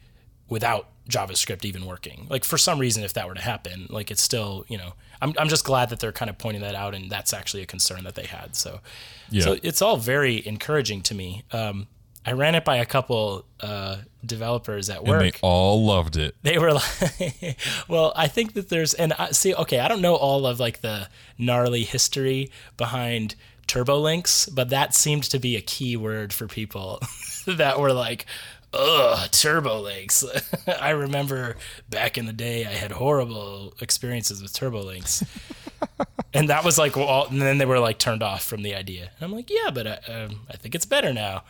without 0.49 0.89
JavaScript 1.10 1.65
even 1.65 1.86
working. 1.86 2.25
Like 2.30 2.43
for 2.43 2.58
some 2.58 2.80
reason, 2.80 3.04
if 3.04 3.13
that 3.13 3.28
were 3.28 3.36
to 3.36 3.41
happen, 3.41 3.88
like 3.89 4.12
it's 4.12 4.21
still 4.21 4.65
you 4.67 4.78
know. 4.78 4.93
I'm, 5.21 5.34
I'm 5.39 5.47
just 5.47 5.63
glad 5.63 5.89
that 5.89 5.99
they're 6.01 6.12
kind 6.12 6.30
of 6.30 6.38
pointing 6.38 6.62
that 6.62 6.75
out, 6.75 6.93
and 6.93 7.10
that's 7.10 7.34
actually 7.34 7.63
a 7.63 7.65
concern 7.65 8.04
that 8.04 8.15
they 8.15 8.25
had. 8.25 8.54
So, 8.56 8.82
Yeah. 9.30 9.43
so 9.45 9.58
it's 9.63 9.82
all 9.82 9.95
very 9.95 10.45
encouraging 10.45 11.01
to 11.04 11.15
me. 11.15 11.43
Um, 11.54 11.88
I 12.25 12.34
ran 12.34 12.54
it 12.54 12.65
by 12.65 12.78
a 12.78 12.86
couple 12.86 13.45
uh, 13.62 13.97
developers 14.25 14.89
at 14.89 15.06
work 15.06 15.21
and 15.21 15.32
they 15.34 15.38
all 15.41 15.86
loved 15.86 16.17
it. 16.17 16.36
they 16.41 16.58
were 16.58 16.73
like 16.73 17.58
well 17.88 18.12
i 18.15 18.28
think 18.28 18.54
that 18.54 18.69
there's 18.69 18.95
and 18.95 19.13
I 19.13 19.30
see 19.32 19.54
okay 19.54 19.80
i 19.80 19.88
don't 19.88 20.01
know 20.01 20.15
all 20.15 20.47
of 20.47 20.60
like 20.60 20.82
the 20.82 21.08
gnarly 21.38 21.84
history 21.84 22.49
behind 22.75 23.36
turbo 23.67 23.97
links 23.97 24.47
but 24.47 24.69
that 24.69 24.93
seemed 24.93 25.23
to 25.23 25.39
be 25.39 25.56
a 25.56 25.62
key 25.62 25.95
word 25.97 26.32
for 26.34 26.47
people 26.47 26.99
that 27.47 27.80
were 27.80 27.93
like 27.93 28.25
ugh 28.73 29.30
turbo 29.32 29.80
links 29.80 30.23
i 30.82 30.89
remember 30.89 31.56
back 31.89 32.17
in 32.17 32.25
the 32.25 32.34
day 32.34 32.65
i 32.65 32.71
had 32.71 32.91
horrible 32.91 33.73
experiences 33.82 34.41
with 34.41 34.54
turbo 34.54 34.82
links 34.82 35.23
and 36.34 36.49
that 36.49 36.63
was 36.63 36.78
like 36.78 36.95
well, 36.95 37.28
and 37.30 37.41
then 37.41 37.58
they 37.58 37.65
were 37.65 37.80
like 37.80 37.97
turned 37.97 38.23
off 38.23 38.43
from 38.43 38.62
the 38.63 38.75
idea. 38.75 39.12
And 39.15 39.25
i'm 39.25 39.32
like 39.32 39.49
yeah 39.49 39.71
but 39.71 39.88
I, 39.88 40.12
um, 40.12 40.41
I 40.49 40.58
think 40.58 40.75
it's 40.75 40.86
better 40.86 41.13
now. 41.13 41.43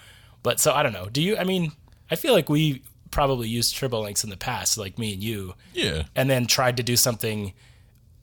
But 0.43 0.59
so 0.59 0.73
i 0.73 0.83
don't 0.83 0.93
know. 0.93 1.07
Do 1.11 1.21
you 1.21 1.37
i 1.37 1.43
mean 1.43 1.71
i 2.11 2.15
feel 2.15 2.33
like 2.33 2.49
we 2.49 2.83
probably 3.11 3.47
used 3.47 3.75
turbo 3.75 4.01
links 4.01 4.23
in 4.23 4.29
the 4.29 4.37
past 4.37 4.77
like 4.77 4.99
me 4.99 5.13
and 5.13 5.23
you. 5.23 5.55
Yeah. 5.73 6.03
and 6.15 6.29
then 6.29 6.45
tried 6.45 6.77
to 6.77 6.83
do 6.83 6.95
something 6.95 7.53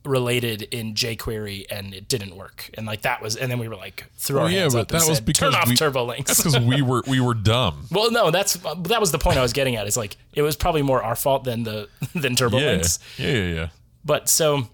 related 0.05 0.63
in 0.63 0.93
jQuery 0.93 1.65
and 1.71 1.93
it 1.93 2.09
didn't 2.09 2.35
work 2.35 2.69
and 2.73 2.85
like 2.85 3.03
that 3.03 3.21
was 3.21 3.37
and 3.37 3.49
then 3.49 3.57
we 3.57 3.67
were 3.69 3.75
like 3.75 4.05
threw 4.17 4.37
oh, 4.37 4.41
our 4.41 4.45
Oh, 4.47 4.49
yeah, 4.49 4.59
hands 4.61 4.73
but 4.73 4.81
up 4.81 4.91
and 4.91 5.01
that 5.01 5.07
was 5.07 5.17
said, 5.19 5.25
because 5.25 5.53
turn 5.53 5.61
off 5.61 5.69
we- 5.69 5.75
turbo 5.75 6.03
links 6.05 6.27
That's 6.27 6.43
because 6.43 6.59
we 6.59 6.81
were 6.81 7.03
we 7.07 7.21
were 7.21 7.33
dumb. 7.33 7.85
well 7.91 8.11
no 8.11 8.29
that's 8.29 8.53
that 8.55 8.99
was 8.99 9.11
the 9.13 9.17
point 9.19 9.37
i 9.37 9.41
was 9.41 9.53
getting 9.53 9.75
at 9.77 9.87
it's 9.87 9.95
like 9.95 10.17
it 10.33 10.41
was 10.41 10.55
probably 10.57 10.81
more 10.81 11.01
our 11.01 11.15
fault 11.15 11.45
than 11.45 11.63
the 11.63 11.87
than 12.15 12.35
turbo 12.35 12.57
Yeah. 12.57 12.71
links 12.71 12.99
Yeah, 13.17 13.31
yeah, 13.31 13.53
yeah. 13.53 13.67
but 14.03 14.27
so 14.27 14.67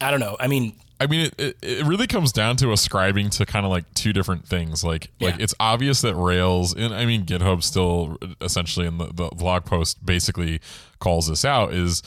i 0.00 0.10
don't 0.10 0.20
know 0.20 0.36
i 0.38 0.46
mean 0.46 0.74
I 1.00 1.08
mean, 1.08 1.22
it, 1.22 1.34
it, 1.38 1.56
it 1.60 1.86
really 1.86 2.06
comes 2.06 2.30
down 2.30 2.56
to 2.58 2.70
ascribing 2.70 3.28
to 3.30 3.44
kind 3.44 3.66
of 3.66 3.70
like 3.70 3.92
two 3.94 4.12
different 4.12 4.46
things. 4.46 4.84
Like, 4.84 5.10
like 5.20 5.40
it's 5.40 5.52
obvious 5.58 6.00
that 6.02 6.14
Rails, 6.14 6.72
and 6.72 6.94
I 6.94 7.04
mean, 7.04 7.26
GitHub 7.26 7.64
still 7.64 8.16
essentially 8.40 8.86
in 8.86 8.98
the, 8.98 9.06
the 9.06 9.28
blog 9.34 9.64
post 9.64 10.06
basically 10.06 10.60
calls 11.00 11.26
this 11.26 11.44
out 11.44 11.74
is 11.74 12.00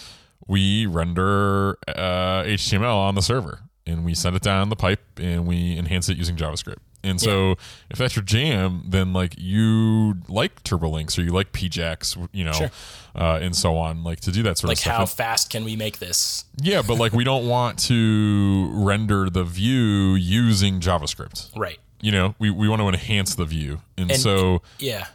we 0.45 0.85
render 0.85 1.77
uh, 1.87 2.43
HTML 2.43 2.95
on 2.95 3.15
the 3.15 3.21
server 3.21 3.61
and 3.85 4.03
we 4.05 4.13
send 4.13 4.35
it 4.35 4.41
down 4.41 4.69
the 4.69 4.75
pipe 4.75 5.01
and 5.17 5.47
we 5.47 5.77
enhance 5.77 6.09
it 6.09 6.17
using 6.17 6.35
JavaScript. 6.35 6.77
And 7.03 7.21
so, 7.21 7.55
if 7.89 7.97
that's 7.99 8.15
your 8.17 8.23
jam, 8.25 8.83
then 8.85 9.13
like 9.13 9.35
you 9.37 10.15
like 10.27 10.61
TurboLinks 10.63 11.17
or 11.17 11.21
you 11.21 11.29
like 11.31 11.53
PJAX, 11.53 12.27
you 12.33 12.43
know, 12.43 12.51
Sure. 12.51 12.71
uh, 13.15 13.39
and 13.41 13.55
so 13.55 13.77
on, 13.77 14.03
like 14.03 14.19
to 14.21 14.31
do 14.31 14.43
that 14.43 14.57
sort 14.57 14.69
like 14.69 14.77
of 14.77 14.81
stuff. 14.81 14.91
Like, 14.91 14.97
how 14.99 15.05
fast 15.05 15.49
can 15.49 15.63
we 15.63 15.75
make 15.77 15.99
this 15.99 16.45
yeah, 16.61 16.81
but 16.81 16.97
like 16.97 17.13
we 17.13 17.23
don't 17.23 17.47
want 17.47 17.79
to 17.83 18.69
render 18.73 19.29
the 19.29 19.43
view 19.45 20.15
using 20.15 20.79
JavaScript. 20.81 21.55
right 21.55 21.79
You 22.01 22.11
know, 22.11 22.35
we, 22.39 22.49
we 22.49 22.67
want 22.67 22.81
to 22.81 22.87
enhance 22.89 23.35
the 23.35 23.45
view. 23.45 23.79
And, 23.97 24.11
And- 24.11 24.19
so 24.19 24.61
yeah 24.79 25.07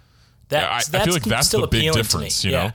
I, 0.51 0.83
that's, 0.83 0.95
I 0.95 1.05
feel 1.05 1.15
like 1.15 1.23
that's 1.25 1.49
still 1.49 1.63
the 1.63 1.67
big 1.67 1.93
difference, 1.93 2.45
you 2.45 2.53
yeah. 2.53 2.67
know? 2.69 2.73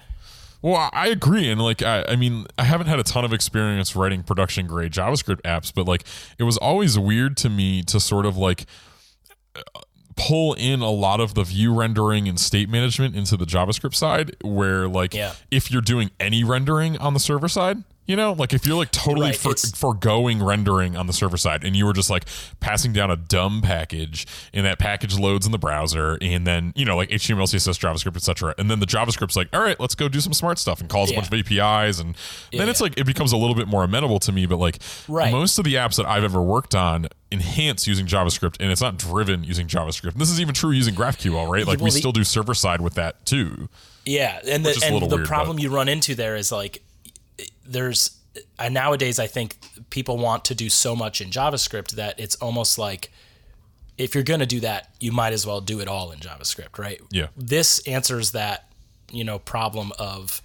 Well, 0.61 0.89
I- 0.93 1.07
agree. 1.07 1.49
And 1.49 1.61
like, 1.61 1.81
I, 1.81 2.03
I 2.07 2.15
mean, 2.15 2.45
I 2.57 2.63
haven't 2.63 2.87
had 2.87 2.99
a 2.99 3.03
ton 3.03 3.23
of 3.23 3.31
experience 3.33 3.95
writing 3.95 4.23
production 4.23 4.67
grade 4.67 4.91
JavaScript 4.91 5.41
apps, 5.43 5.71
but 5.73 5.87
like, 5.87 6.03
it 6.39 6.43
was 6.43 6.57
always 6.57 6.97
weird 6.97 7.37
to 7.37 7.49
me 7.49 7.83
to 7.83 7.99
sort 7.99 8.25
of 8.25 8.37
like 8.37 8.65
uh, 9.55 9.61
pull 10.15 10.53
in 10.55 10.81
a 10.81 10.89
lot 10.89 11.19
of 11.19 11.35
the 11.35 11.43
view 11.43 11.73
rendering 11.73 12.27
and 12.27 12.39
state 12.39 12.69
management 12.69 13.15
into 13.15 13.37
the 13.37 13.45
JavaScript 13.45 13.93
side, 13.95 14.35
where 14.43 14.87
like, 14.87 15.13
Yeah. 15.13 15.33
if 15.51 15.71
you're 15.71 15.81
doing 15.81 16.09
any 16.19 16.43
rendering 16.43 16.97
on 16.97 17.13
the 17.13 17.19
server 17.19 17.47
side, 17.47 17.83
you 18.07 18.15
know, 18.15 18.33
like 18.33 18.53
if 18.53 18.65
you're 18.65 18.77
like 18.77 18.91
totally 18.91 19.27
Right, 19.27 19.35
for, 19.35 19.53
foregoing 19.75 20.41
rendering 20.41 20.95
on 20.95 21.07
the 21.07 21.13
server 21.13 21.37
side 21.37 21.63
and 21.63 21.75
you 21.75 21.85
were 21.85 21.93
just 21.93 22.09
like 22.09 22.23
passing 22.59 22.93
down 22.93 23.11
a 23.11 23.15
dumb 23.15 23.61
package 23.61 24.25
and 24.53 24.65
that 24.65 24.79
package 24.79 25.19
loads 25.19 25.45
in 25.45 25.51
the 25.51 25.57
browser 25.57 26.17
and 26.21 26.47
then, 26.47 26.73
you 26.75 26.85
know, 26.85 26.95
like 26.95 27.09
HTML, 27.09 27.43
CSS, 27.43 27.77
JavaScript, 27.79 28.15
etc. 28.15 28.55
And 28.57 28.71
then 28.71 28.79
the 28.79 28.85
JavaScript's 28.85 29.35
like, 29.35 29.49
all 29.53 29.61
right, 29.61 29.79
let's 29.79 29.93
go 29.95 30.07
do 30.07 30.19
some 30.21 30.33
smart 30.33 30.57
stuff 30.57 30.79
and 30.79 30.89
calls 30.89 31.11
Yeah. 31.11 31.17
a 31.17 31.21
bunch 31.21 31.33
of 31.33 31.39
APIs. 31.51 31.99
And 31.99 32.15
then 32.51 32.69
it's 32.69 32.79
yeah. 32.79 32.83
like, 32.85 32.97
it 32.97 33.05
becomes 33.05 33.31
a 33.33 33.37
little 33.37 33.55
bit 33.55 33.67
more 33.67 33.83
amenable 33.83 34.19
to 34.21 34.31
me. 34.31 34.45
But 34.45 34.57
like 34.57 34.79
Right. 35.07 35.31
most 35.31 35.59
of 35.59 35.65
the 35.65 35.75
apps 35.75 35.97
that 35.97 36.05
I've 36.07 36.23
ever 36.23 36.41
worked 36.41 36.73
on 36.75 37.07
enhance 37.31 37.87
using 37.87 38.05
JavaScript 38.05 38.55
and 38.61 38.71
it's 38.71 38.81
not 38.81 38.97
driven 38.97 39.43
using 39.43 39.67
JavaScript. 39.67 40.13
And 40.13 40.21
this 40.21 40.29
is 40.31 40.39
even 40.39 40.53
true 40.55 40.71
using 40.71 40.95
GraphQL, 40.95 41.49
right? 41.51 41.67
Like 41.67 41.79
we 41.81 41.89
the- 41.91 41.97
still 41.97 42.13
do 42.13 42.23
server 42.23 42.53
side 42.53 42.79
with 42.79 42.93
that 42.93 43.25
too. 43.25 43.67
Yeah, 44.05 44.39
and 44.47 44.65
the 44.65 44.69
and 44.85 45.01
the 45.11 45.15
weird, 45.17 45.27
problem 45.27 45.57
but- 45.57 45.63
you 45.63 45.69
run 45.69 45.89
into 45.89 46.15
there 46.15 46.37
is 46.37 46.49
like 46.49 46.81
there's 47.67 48.17
uh, 48.59 48.69
nowadays 48.69 49.19
I 49.19 49.27
think 49.27 49.57
people 49.89 50.17
want 50.17 50.45
to 50.45 50.55
do 50.55 50.69
so 50.69 50.95
much 50.95 51.21
in 51.21 51.29
JavaScript 51.29 51.91
that 51.91 52.19
it's 52.19 52.35
almost 52.35 52.77
like 52.77 53.11
if 53.97 54.13
you're 54.13 54.23
going 54.23 54.41
to 54.41 54.45
do 54.45 54.59
that, 54.59 54.91
you 54.99 55.11
might 55.11 55.33
as 55.33 55.45
well 55.45 55.59
do 55.59 55.79
it 55.79 55.87
all 55.87 56.11
in 56.11 56.19
JavaScript, 56.19 56.77
right? 56.77 57.01
Yeah. 57.11 57.27
This 57.35 57.79
answers 57.87 58.31
that, 58.31 58.69
you 59.11 59.23
know, 59.23 59.39
problem 59.39 59.91
of 59.97 60.41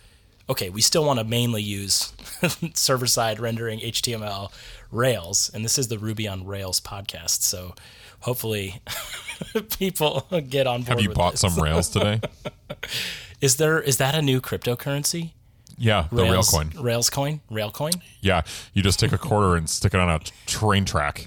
okay, 0.49 0.71
we 0.71 0.81
still 0.83 1.05
want 1.05 1.19
to 1.19 1.25
mainly 1.25 1.63
use 1.63 2.13
server 2.75 3.07
side 3.07 3.41
rendering 3.41 3.81
HTML 3.81 4.53
Rails, 4.91 5.51
and 5.55 5.65
this 5.65 5.79
is 5.79 5.89
the 5.89 5.99
Ruby 5.99 6.29
on 6.29 6.45
Rails 6.45 6.81
podcast, 6.81 7.43
so 7.43 7.75
hopefully 8.21 8.83
people 9.79 10.27
get 10.49 10.67
on 10.67 10.83
board 10.83 10.89
Have 10.89 11.01
you 11.01 11.11
bought 11.11 11.33
this. 11.33 11.41
some 11.41 11.57
Rails 11.63 11.89
today? 11.89 12.21
Is 13.41 13.57
there 13.57 13.81
is 13.81 13.97
that 13.97 14.15
a 14.15 14.23
new 14.23 14.41
cryptocurrency? 14.41 15.33
Yeah, 15.83 16.07
the 16.13 16.23
Rails, 16.23 16.53
Railcoin. 16.55 16.81
Rails 16.81 17.11
coin? 17.11 17.41
Railcoin? 17.51 18.01
Yeah, 18.21 18.43
you 18.73 18.83
just 18.85 19.01
take 19.01 19.11
a 19.11 19.19
quarter 19.19 19.57
and 19.57 19.69
stick 19.69 19.95
it 19.95 19.99
on 20.01 20.09
a 20.09 20.21
train 20.47 20.85
track, 20.85 21.27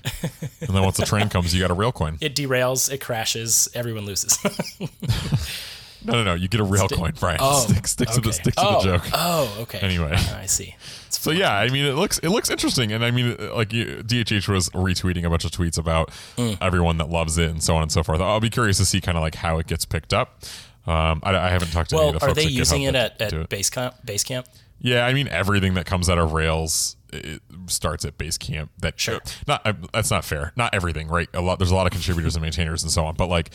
and 0.62 0.70
then 0.70 0.82
once 0.82 0.96
the 0.96 1.06
train 1.06 1.28
comes, 1.28 1.54
you 1.54 1.60
got 1.60 1.72
a 1.72 1.74
rail 1.74 1.92
coin. 1.92 2.18
It 2.22 2.36
derails, 2.36 2.90
it 2.90 3.02
crashes, 3.02 3.68
everyone 3.74 4.06
loses. 4.06 4.38
No, 6.06 6.14
no, 6.14 6.24
no, 6.24 6.34
you 6.36 6.48
get 6.48 6.60
a 6.62 6.64
rail 6.64 6.88
coin, 6.88 7.14
Brian. 7.20 7.40
Oh, 7.42 7.66
stick, 7.68 7.88
stick 7.88 8.10
to 8.10 8.22
the 8.22 8.30
okay. 8.30 8.38
stick 8.38 8.56
to 8.56 8.62
oh, 8.64 8.80
the 8.80 8.98
joke. 8.98 9.10
Oh, 9.12 9.58
okay. 9.62 9.80
Anyway. 9.80 10.12
I 10.14 10.46
see. 10.46 10.76
It's 11.08 11.20
So 11.20 11.32
yeah, 11.32 11.56
I 11.56 11.70
mean, 11.70 11.84
it 11.84 11.96
looks 11.96 12.20
it 12.20 12.30
looks 12.30 12.52
interesting, 12.52 12.92
and 12.92 13.04
I 13.04 13.10
mean, 13.10 13.36
like 13.56 13.74
you, 13.74 14.04
DHH 14.04 14.48
was 14.48 14.70
retweeting 14.70 15.26
a 15.26 15.32
bunch 15.32 15.46
of 15.46 15.52
tweets 15.52 15.80
about 15.80 16.12
Mm. 16.38 16.58
everyone 16.62 16.98
that 16.98 17.10
loves 17.10 17.38
it 17.40 17.50
and 17.50 17.64
so 17.64 17.76
on 17.76 17.82
and 17.82 17.92
so 17.92 18.04
forth. 18.04 18.22
I'll 18.22 18.40
be 18.40 18.52
curious 18.52 18.78
to 18.78 18.86
see 18.86 19.02
kind 19.02 19.18
of 19.18 19.24
like 19.24 19.36
how 19.36 19.58
it 19.58 19.66
gets 19.66 19.84
picked 19.86 20.14
up. 20.14 20.44
Um, 20.88 21.20
I, 21.24 21.36
I 21.36 21.50
haven't 21.50 21.72
talked 21.72 21.90
to 21.92 21.96
any 21.96 22.06
well, 22.06 22.16
of 22.16 22.22
the 22.22 22.28
are 22.28 22.34
they 22.34 22.46
at 22.46 22.50
GitHub 22.50 22.56
using 22.56 22.84
it 22.84 22.96
at, 22.96 23.22
at 23.22 23.34
Basecamp? 23.50 24.06
Basecamp? 24.06 24.46
Yeah, 24.80 25.06
I 25.06 25.14
mean 25.14 25.28
everything 25.30 25.74
that 25.76 25.86
comes 25.86 26.10
out 26.10 26.20
of 26.20 26.34
Rails 26.34 26.96
it 27.16 27.42
starts 27.68 28.06
at 28.06 28.18
Basecamp. 28.18 28.70
That 28.80 29.00
Sure. 29.00 29.22
not 29.48 29.66
that's 29.94 30.12
not 30.12 30.26
fair. 30.26 30.54
Not 30.56 30.74
everything, 30.74 31.08
right? 31.08 31.30
A 31.34 31.42
lot 31.42 31.60
there's 31.60 31.72
a 31.72 31.76
lot 31.76 31.88
of 31.88 31.92
contributors 31.92 32.36
and 32.36 32.44
maintainers 32.44 32.84
and 32.84 32.92
so 32.92 33.06
on. 33.06 33.16
But 33.16 33.28
like, 33.28 33.52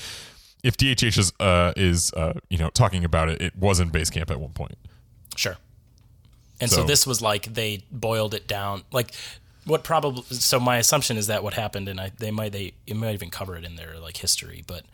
if 0.62 0.76
DHH 0.76 1.18
is 1.18 1.32
uh, 1.40 1.72
is 1.76 2.12
uh, 2.14 2.34
you 2.48 2.58
know 2.58 2.70
talking 2.70 3.04
about 3.04 3.28
it, 3.28 3.40
it 3.40 3.56
was 3.56 3.80
in 3.80 3.90
Basecamp 3.90 4.30
at 4.30 4.40
one 4.40 4.52
point. 4.52 4.76
Sure. 5.36 5.56
And 6.60 6.70
so, 6.70 6.76
So- 6.76 6.84
this 6.84 7.06
was 7.06 7.22
like 7.22 7.54
they 7.54 7.84
boiled 7.90 8.34
it 8.34 8.46
down. 8.46 8.82
Like 8.92 9.12
what 9.64 9.84
probably 9.84 10.22
so 10.30 10.58
my 10.58 10.78
assumption 10.78 11.16
is 11.16 11.26
that 11.26 11.42
what 11.42 11.54
happened 11.54 11.88
and 11.88 12.00
I 12.00 12.12
they 12.18 12.30
might 12.30 12.52
they 12.52 12.72
it 12.86 12.96
might 12.96 13.14
even 13.14 13.30
cover 13.30 13.56
it 13.56 13.64
in 13.64 13.76
their 13.76 13.98
like 13.98 14.16
history, 14.16 14.64
but 14.66 14.84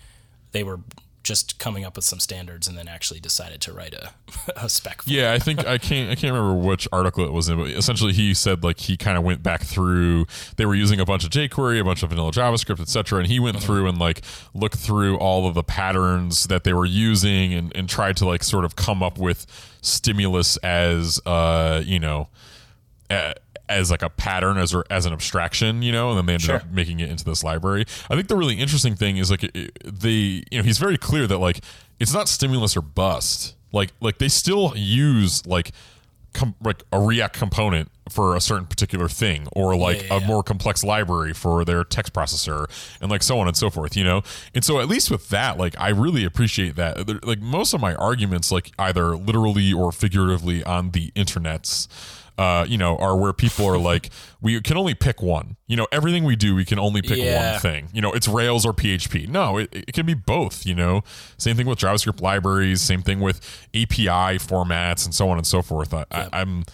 they 0.53 0.63
were 0.63 0.81
just 1.27 1.59
coming 1.59 1.85
up 1.85 1.97
with 1.97 2.05
some 2.05 2.21
standards 2.21 2.69
and 2.69 2.79
then 2.79 2.87
actually 2.87 3.19
decided 3.19 3.61
to 3.61 3.73
write 3.73 3.93
a, 3.93 4.13
a 4.57 4.69
spec 4.69 5.03
for 5.03 5.11
Yeah, 5.11 5.33
I 5.33 5.41
think 5.41 5.67
I 5.67 5.77
can't 5.89 6.09
I 6.09 6.15
can't 6.15 6.33
remember 6.33 6.55
which 6.55 6.87
article 6.93 7.25
it 7.25 7.33
was 7.33 7.49
in, 7.49 7.59
but 7.59 7.71
essentially 7.71 8.13
he 8.13 8.33
said 8.33 8.63
like 8.63 8.79
he 8.79 8.97
kind 8.97 9.19
of 9.19 9.25
went 9.25 9.43
back 9.43 9.63
through. 9.63 10.27
They 10.57 10.65
were 10.65 10.77
using 10.77 11.01
a 11.01 11.05
bunch 11.05 11.25
of 11.25 11.31
jQuery, 11.31 11.81
a 11.81 11.85
bunch 11.85 12.05
of 12.05 12.11
vanilla 12.11 12.31
JavaScript, 12.31 12.81
etc., 12.81 13.19
and 13.19 13.27
he 13.27 13.41
went 13.41 13.61
through 13.61 13.89
and 13.89 13.99
like 13.99 14.23
looked 14.55 14.77
through 14.77 15.19
all 15.19 15.49
of 15.49 15.55
the 15.55 15.65
patterns 15.65 16.45
that 16.45 16.63
they 16.63 16.73
were 16.73 16.87
using 16.87 17.53
and 17.53 17.75
and 17.75 17.89
tried 17.89 18.17
to 18.19 18.27
like 18.27 18.45
sort 18.45 18.65
of 18.65 18.77
come 18.77 19.03
up 19.03 19.19
with 19.19 19.47
stimulus 19.83 20.57
as 20.59 21.21
uh 21.27 21.83
you 21.85 21.99
know. 21.99 22.29
Uh, 23.09 23.33
as 23.69 23.91
like 23.91 24.03
a 24.03 24.11
pattern 24.11 24.59
as 24.59 24.75
or 24.75 24.85
as 24.91 25.07
an 25.07 25.13
abstraction, 25.13 25.83
you 25.83 25.93
know, 25.93 26.11
and 26.11 26.19
then 26.19 26.27
they 26.27 26.33
ended 26.35 26.47
Sure. 26.47 26.57
up 26.57 26.71
making 26.71 27.01
it 27.01 27.11
into 27.11 27.25
this 27.25 27.43
library. 27.45 27.85
I 28.11 28.15
think 28.15 28.29
the 28.29 28.37
really 28.37 28.55
interesting 28.55 28.95
thing 28.97 29.17
is 29.17 29.31
like 29.31 29.41
the 29.85 30.45
you 30.51 30.59
know 30.59 30.65
he's 30.65 30.79
very 30.79 30.99
clear 30.99 31.27
that 31.27 31.39
like 31.39 31.61
it's 31.99 32.13
not 32.15 32.29
stimulus 32.29 32.77
or 32.77 32.83
bust. 32.83 33.55
Like 33.73 33.91
like 34.01 34.19
they 34.19 34.29
still 34.29 34.73
use 34.77 35.45
like 35.47 35.73
com- 36.33 36.55
like 36.63 36.83
a 36.93 37.01
React 37.01 37.37
component 37.39 37.91
for 38.09 38.37
a 38.37 38.41
certain 38.41 38.67
particular 38.67 39.09
thing, 39.09 39.49
or 39.53 39.75
like 39.77 40.03
Yeah, 40.03 40.07
yeah, 40.11 40.17
a 40.17 40.21
yeah. 40.21 40.27
more 40.29 40.43
complex 40.45 40.85
library 40.85 41.33
for 41.35 41.65
their 41.65 41.83
text 41.83 42.13
processor, 42.13 42.67
and 43.01 43.11
like 43.11 43.25
so 43.25 43.41
on 43.41 43.49
and 43.49 43.57
so 43.57 43.69
forth. 43.69 43.97
You 43.97 44.05
know, 44.05 44.23
and 44.55 44.65
so 44.65 44.79
at 44.81 44.87
least 44.89 45.11
with 45.11 45.29
that, 45.31 45.59
like 45.59 45.75
I 45.81 45.89
really 45.89 46.25
appreciate 46.25 46.77
that. 46.77 47.25
Like 47.27 47.41
most 47.41 47.75
of 47.75 47.81
my 47.81 47.97
arguments, 47.97 48.53
like 48.53 48.71
either 48.79 49.17
literally 49.17 49.73
or 49.73 49.91
figuratively 49.91 50.63
on 50.63 50.93
the 50.93 51.11
internets. 51.17 51.89
Uh, 52.39 52.67
you 52.69 52.77
know, 52.77 52.97
are 52.99 53.17
where 53.17 53.33
people 53.33 53.65
are 53.67 53.79
like, 53.79 54.11
we 54.43 54.61
can 54.61 54.77
only 54.77 54.95
pick 54.95 55.23
one. 55.23 55.57
You 55.67 55.77
know, 55.77 55.87
everything 55.91 56.25
we 56.25 56.37
do, 56.37 56.55
we 56.55 56.67
can 56.67 56.79
only 56.79 57.01
pick 57.01 57.17
Yeah. 57.17 57.53
one 57.53 57.61
thing. 57.61 57.89
You 57.95 58.03
know, 58.03 58.13
it's 58.13 58.29
Rails 58.29 58.67
or 58.67 58.75
PHP. 58.75 59.27
No, 59.29 59.57
it, 59.57 59.71
it 59.73 59.93
can 59.95 60.05
be 60.05 60.13
both. 60.13 60.67
You 60.67 60.75
know, 60.75 61.03
same 61.39 61.57
thing 61.57 61.67
with 61.67 61.79
JavaScript 61.79 62.21
libraries. 62.21 62.83
Same 62.83 63.01
thing 63.01 63.21
with 63.21 63.39
API 63.75 64.39
formats 64.39 65.07
and 65.07 65.15
so 65.15 65.31
on 65.31 65.39
and 65.39 65.47
so 65.47 65.63
forth. 65.63 65.95
I, 65.95 66.05
I, 66.11 66.29
I'm. 66.33 66.65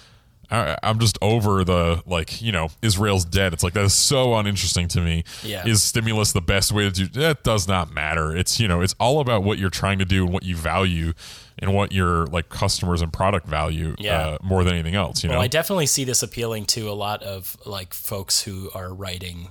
I, 0.50 0.76
I'm 0.82 0.98
just 0.98 1.16
over 1.22 1.64
the 1.64 2.02
like, 2.04 2.42
you 2.42 2.52
know, 2.52 2.68
is 2.82 2.98
Rails 2.98 3.24
dead? 3.24 3.54
It's 3.54 3.62
like 3.62 3.72
that 3.72 3.84
is 3.84 3.94
so 3.94 4.34
uninteresting 4.34 4.86
to 4.88 5.00
me. 5.00 5.24
Yeah. 5.42 5.66
Is 5.66 5.82
stimulus 5.82 6.32
the 6.32 6.42
best 6.42 6.72
way 6.72 6.84
to 6.84 6.90
do? 6.90 7.06
That 7.20 7.42
does 7.42 7.66
not 7.66 7.90
matter. 7.94 8.36
It's 8.36 8.60
you 8.60 8.68
know, 8.68 8.82
it's 8.82 8.94
all 9.00 9.20
about 9.20 9.44
what 9.44 9.58
you're 9.58 9.70
trying 9.70 9.98
to 10.00 10.04
do 10.04 10.24
and 10.24 10.32
what 10.34 10.42
you 10.42 10.54
value, 10.54 11.14
and 11.58 11.72
what 11.74 11.92
your 11.92 12.26
like 12.26 12.48
customers 12.48 13.02
and 13.02 13.12
product 13.12 13.46
value 13.46 13.94
Yeah. 13.98 14.18
uh, 14.18 14.38
more 14.42 14.64
than 14.64 14.74
anything 14.74 14.94
else. 14.94 15.22
You 15.22 15.30
know, 15.30 15.40
I 15.40 15.48
definitely 15.48 15.86
see 15.86 16.04
this 16.04 16.22
appealing 16.22 16.66
to 16.66 16.88
a 16.90 16.92
lot 16.94 17.22
of 17.22 17.56
like 17.66 17.94
folks 17.94 18.42
who 18.42 18.70
are 18.74 18.92
writing 18.92 19.50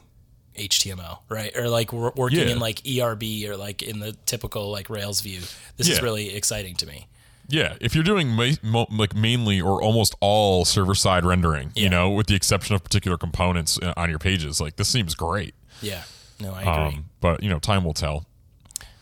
HTML, 0.58 1.20
right? 1.30 1.56
Or 1.56 1.70
like 1.70 1.94
wor- 1.94 2.14
working 2.16 2.40
Yeah. 2.40 2.54
in 2.54 2.60
like 2.60 2.82
ERB 2.86 3.24
or 3.48 3.56
like 3.58 3.82
in 3.82 4.00
the 4.00 4.14
typical 4.26 4.70
like 4.72 4.90
Rails 4.90 5.22
view. 5.22 5.42
This 5.78 5.88
is 5.88 6.02
really 6.02 6.36
exciting 6.36 6.76
to 6.78 6.86
me. 6.86 7.08
Yeah, 7.48 7.76
if 7.82 7.96
you're 7.96 8.04
doing 8.04 8.30
ma- 8.30 8.54
mo- 8.64 8.88
like 8.90 9.14
mainly 9.16 9.60
or 9.60 9.82
almost 9.82 10.16
all 10.22 10.64
server 10.64 10.96
side 10.96 11.26
rendering, 11.26 11.72
you 11.76 11.90
know, 11.90 12.10
with 12.10 12.28
the 12.28 12.36
exception 12.36 12.76
of 12.76 12.84
particular 12.84 13.18
components 13.18 13.78
uh, 13.82 13.94
on 13.98 14.10
your 14.10 14.20
pages, 14.20 14.62
like 14.62 14.78
this 14.78 14.88
seems 14.88 15.16
great. 15.16 15.54
Yeah. 15.82 16.04
No, 16.40 16.54
I 16.54 16.62
agree. 16.62 16.98
Um, 16.98 17.06
but 17.20 17.44
you 17.44 17.50
know, 17.50 17.60
time 17.60 17.84
will 17.84 17.94
tell. 17.94 18.26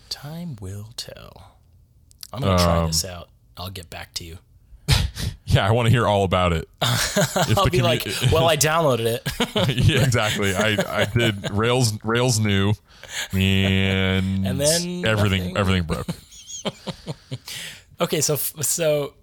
Time 0.09 0.55
will 0.59 0.89
tell. 0.97 1.57
I'm 2.33 2.41
gonna 2.41 2.57
try 2.57 2.77
Um, 2.79 2.87
this 2.87 3.03
out. 3.05 3.29
I'll 3.57 3.69
get 3.71 3.89
back 3.89 4.13
to 4.15 4.23
you. 4.23 4.37
Yeah, 5.45 5.67
I 5.67 5.71
want 5.71 5.87
to 5.87 5.89
hear 5.89 6.05
all 6.05 6.25
about 6.25 6.53
it. 6.53 6.69
I'll 7.57 7.65
be 7.71 7.81
like, 7.81 8.05
well, 8.31 8.45
I 8.47 8.55
downloaded 8.55 9.05
it. 9.07 9.75
yeah, 9.83 10.03
exactly. 10.03 10.53
I 10.53 10.77
I 11.01 11.05
did 11.05 11.49
Rails 11.49 11.91
Rails 12.03 12.39
new, 12.39 12.73
and 13.33 14.45
And 14.45 14.61
then 14.61 15.05
everything 15.07 15.39
nothing. 15.53 15.57
everything 15.57 15.83
broke. 15.83 16.05
okay, 17.99 18.21
so 18.21 18.35
so 18.35 19.15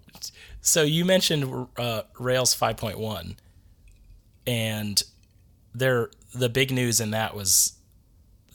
so 0.59 0.83
you 0.83 1.05
mentioned 1.05 1.67
uh, 1.77 2.01
Rails 2.19 2.53
5.1, 2.53 3.35
and 4.45 5.01
there 5.73 6.09
the 6.33 6.49
big 6.49 6.71
news 6.71 6.99
in 6.99 7.11
that 7.11 7.35
was 7.35 7.73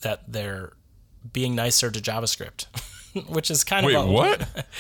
that 0.02 0.30
they're 0.30 0.72
being 1.32 1.54
nicer 1.54 1.90
to 1.90 2.00
JavaScript, 2.00 2.66
which 3.28 3.50
is 3.50 3.64
kind 3.64 3.86
Wait, 3.86 3.94
of 3.96 4.06
a- 4.08 4.10
what? 4.12 4.66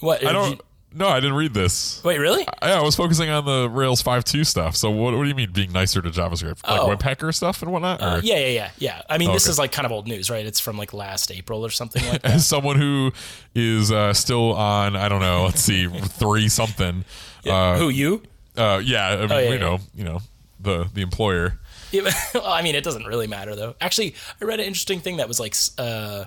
What 0.00 0.24
I 0.26 0.32
don't. 0.32 0.60
No, 0.96 1.08
I 1.08 1.18
didn't 1.18 1.34
read 1.36 1.54
this. 1.54 2.00
wait, 2.04 2.18
really? 2.18 2.42
Yeah, 2.62 2.78
I 2.78 2.82
was 2.82 2.94
focusing 2.94 3.28
on 3.28 3.44
the 3.44 3.68
Rails 3.68 4.00
5.2 4.00 4.46
stuff. 4.46 4.76
So 4.76 4.90
what, 4.90 5.12
what 5.16 5.22
do 5.24 5.28
you 5.28 5.34
mean 5.34 5.50
being 5.50 5.72
nicer 5.72 6.00
to 6.00 6.08
JavaScript? 6.08 6.62
Like 6.68 6.80
Oh. 6.80 6.88
Webpacker 6.94 7.34
stuff 7.34 7.62
and 7.62 7.72
whatnot? 7.72 8.00
Or? 8.00 8.20
Yeah, 8.22 8.36
yeah, 8.38 8.46
yeah, 8.46 8.70
yeah. 8.78 9.02
I 9.10 9.18
mean, 9.18 9.32
this 9.32 9.46
Okay. 9.46 9.50
is 9.52 9.58
like 9.58 9.72
kind 9.72 9.86
of 9.86 9.90
old 9.92 10.06
news, 10.06 10.30
right? 10.30 10.46
It's 10.46 10.60
from 10.60 10.78
like 10.78 10.92
last 10.92 11.32
April 11.32 11.66
or 11.66 11.70
something 11.70 12.00
like 12.06 12.22
that. 12.22 12.34
As 12.34 12.46
someone 12.46 12.76
who 12.78 13.10
is 13.56 13.90
uh, 13.90 14.12
still 14.12 14.52
on, 14.54 14.94
I 14.94 15.08
don't 15.08 15.20
know, 15.20 15.44
let's 15.46 15.62
see, 15.62 15.88
three 15.88 16.48
something. 16.48 17.04
Uh, 17.44 17.76
Who 17.76 17.88
you? 17.88 18.22
uh, 18.56 18.80
yeah, 18.84 19.08
I 19.08 19.16
mean, 19.16 19.28
yeah, 19.30 19.38
you 19.40 19.50
yeah. 19.54 19.58
know, 19.58 19.78
you 19.96 20.04
know, 20.04 20.20
the 20.60 20.86
the 20.94 21.02
employer. 21.02 21.58
Yeah, 21.90 22.08
well, 22.34 22.46
I 22.46 22.62
mean, 22.62 22.76
it 22.76 22.84
doesn't 22.84 23.04
really 23.04 23.26
matter 23.26 23.56
though. 23.56 23.74
Actually, 23.80 24.14
I 24.40 24.44
read 24.44 24.60
an 24.60 24.66
interesting 24.66 25.00
thing 25.00 25.16
that 25.16 25.26
was 25.26 25.40
like, 25.40 25.56
uh, 25.76 26.26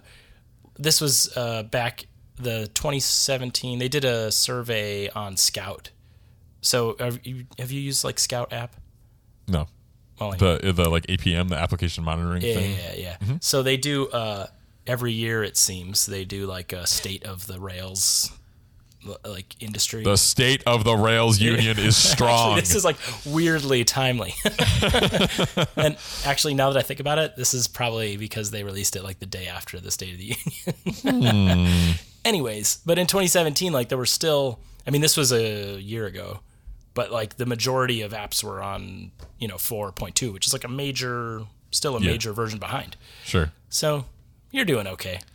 this 0.77 1.01
was 1.01 1.35
uh, 1.35 1.63
back 1.63 2.07
the 2.35 2.67
2017. 2.73 3.79
They 3.79 3.87
did 3.89 4.05
a 4.05 4.31
survey 4.31 5.09
on 5.09 5.37
Scout. 5.37 5.91
So 6.61 6.95
have 6.99 7.25
you, 7.25 7.45
have 7.59 7.71
you 7.71 7.81
used 7.81 8.03
like 8.03 8.19
Scout 8.19 8.51
app? 8.53 8.75
No, 9.47 9.67
Well, 10.19 10.31
the 10.31 10.73
the 10.75 10.89
like 10.89 11.07
APM, 11.07 11.49
the 11.49 11.55
application 11.55 12.03
monitoring 12.03 12.41
yeah, 12.41 12.53
thing. 12.53 12.71
yeah, 12.71 12.93
yeah. 12.95 13.17
yeah. 13.25 13.37
So 13.41 13.63
they 13.63 13.77
do 13.77 14.07
uh, 14.09 14.47
every 14.85 15.13
year. 15.13 15.43
It 15.43 15.55
seems 15.55 16.05
they 16.05 16.25
do 16.25 16.45
like 16.47 16.73
a 16.73 16.85
state 16.85 17.23
of 17.23 17.47
the 17.47 17.59
Rails 17.59 18.31
like 19.25 19.55
industry. 19.61 20.03
The 20.03 20.17
state 20.17 20.63
of 20.65 20.83
the 20.83 20.95
Rails 20.95 21.39
Union 21.39 21.77
is 21.79 21.95
strong. 22.11 22.57
Actually, 22.57 22.61
this 22.61 22.75
is 22.75 22.85
like 22.85 22.97
weirdly 23.25 23.83
timely. 23.83 24.33
and 25.75 25.97
actually, 26.25 26.53
now 26.53 26.71
that 26.71 26.79
I 26.79 26.81
think 26.81 26.99
about 26.99 27.19
it, 27.19 27.35
this 27.35 27.53
is 27.53 27.67
probably 27.67 28.17
because 28.17 28.51
they 28.51 28.63
released 28.63 28.95
it 28.95 29.03
like 29.03 29.19
the 29.19 29.25
day 29.25 29.47
after 29.47 29.79
the 29.79 29.91
State 29.91 30.13
of 30.13 30.17
the 30.19 30.35
Union. 31.03 31.65
Hmm. 31.65 31.91
Anyways, 32.25 32.79
but 32.85 32.97
in 32.99 33.07
2017, 33.07 33.71
like 33.71 33.89
there 33.89 33.97
were 33.97 34.05
still, 34.05 34.59
I 34.85 34.91
mean, 34.91 35.01
this 35.01 35.15
was 35.15 35.31
a 35.31 35.79
year 35.79 36.05
ago, 36.05 36.41
but 36.93 37.11
like 37.11 37.37
the 37.37 37.45
majority 37.45 38.01
of 38.01 38.11
apps 38.11 38.43
were 38.43 38.61
on, 38.61 39.11
you 39.39 39.47
know, 39.47 39.55
4.2, 39.55 40.33
which 40.33 40.45
is 40.47 40.51
like 40.53 40.63
a 40.65 40.69
major, 40.69 41.43
still 41.71 41.95
a 41.95 42.01
Yeah. 42.01 42.11
major 42.11 42.33
version 42.33 42.59
behind. 42.59 42.97
sure. 43.23 43.53
So 43.69 44.05
you're 44.51 44.65
doing 44.65 44.87
okay. 44.87 45.19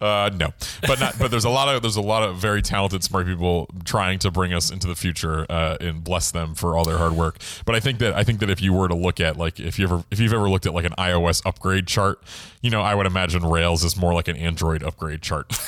Uh, 0.00 0.30
no, 0.34 0.52
but 0.82 0.98
not. 0.98 1.16
But 1.18 1.30
there's 1.30 1.44
a 1.44 1.50
lot 1.50 1.72
of 1.72 1.82
there's 1.82 1.96
a 1.96 2.00
lot 2.00 2.22
of 2.22 2.36
very 2.36 2.60
talented, 2.60 3.04
smart 3.04 3.26
people 3.26 3.68
trying 3.84 4.18
to 4.20 4.30
bring 4.30 4.52
us 4.52 4.70
into 4.70 4.86
the 4.88 4.96
future, 4.96 5.46
uh, 5.48 5.76
and 5.80 6.02
bless 6.02 6.30
them 6.32 6.54
for 6.54 6.76
all 6.76 6.84
their 6.84 6.98
hard 6.98 7.12
work. 7.12 7.38
But 7.64 7.74
I 7.76 7.80
think 7.80 7.98
that 8.00 8.14
I 8.14 8.24
think 8.24 8.40
that 8.40 8.50
if 8.50 8.60
you 8.60 8.72
were 8.72 8.88
to 8.88 8.94
look 8.96 9.20
at 9.20 9.36
like 9.36 9.60
if 9.60 9.78
you 9.78 9.84
ever 9.84 10.04
if 10.10 10.18
you've 10.18 10.32
ever 10.32 10.50
looked 10.50 10.66
at 10.66 10.74
like 10.74 10.84
an 10.86 10.94
iOS 10.98 11.42
upgrade 11.46 11.86
chart, 11.86 12.20
you 12.62 12.70
know, 12.70 12.82
I 12.82 12.94
would 12.94 13.06
imagine 13.06 13.44
Rails 13.44 13.84
is 13.84 13.96
more 13.96 14.12
like 14.12 14.26
an 14.28 14.36
Android 14.36 14.82
upgrade 14.82 15.22
chart. 15.22 15.52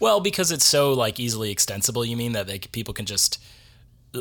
Well, 0.00 0.20
because 0.20 0.50
it's 0.50 0.64
so 0.64 0.92
like 0.92 1.18
easily 1.18 1.50
extensible, 1.50 2.04
you 2.04 2.16
mean 2.16 2.32
that 2.32 2.46
they, 2.46 2.58
people 2.58 2.92
can 2.92 3.06
just 3.06 3.42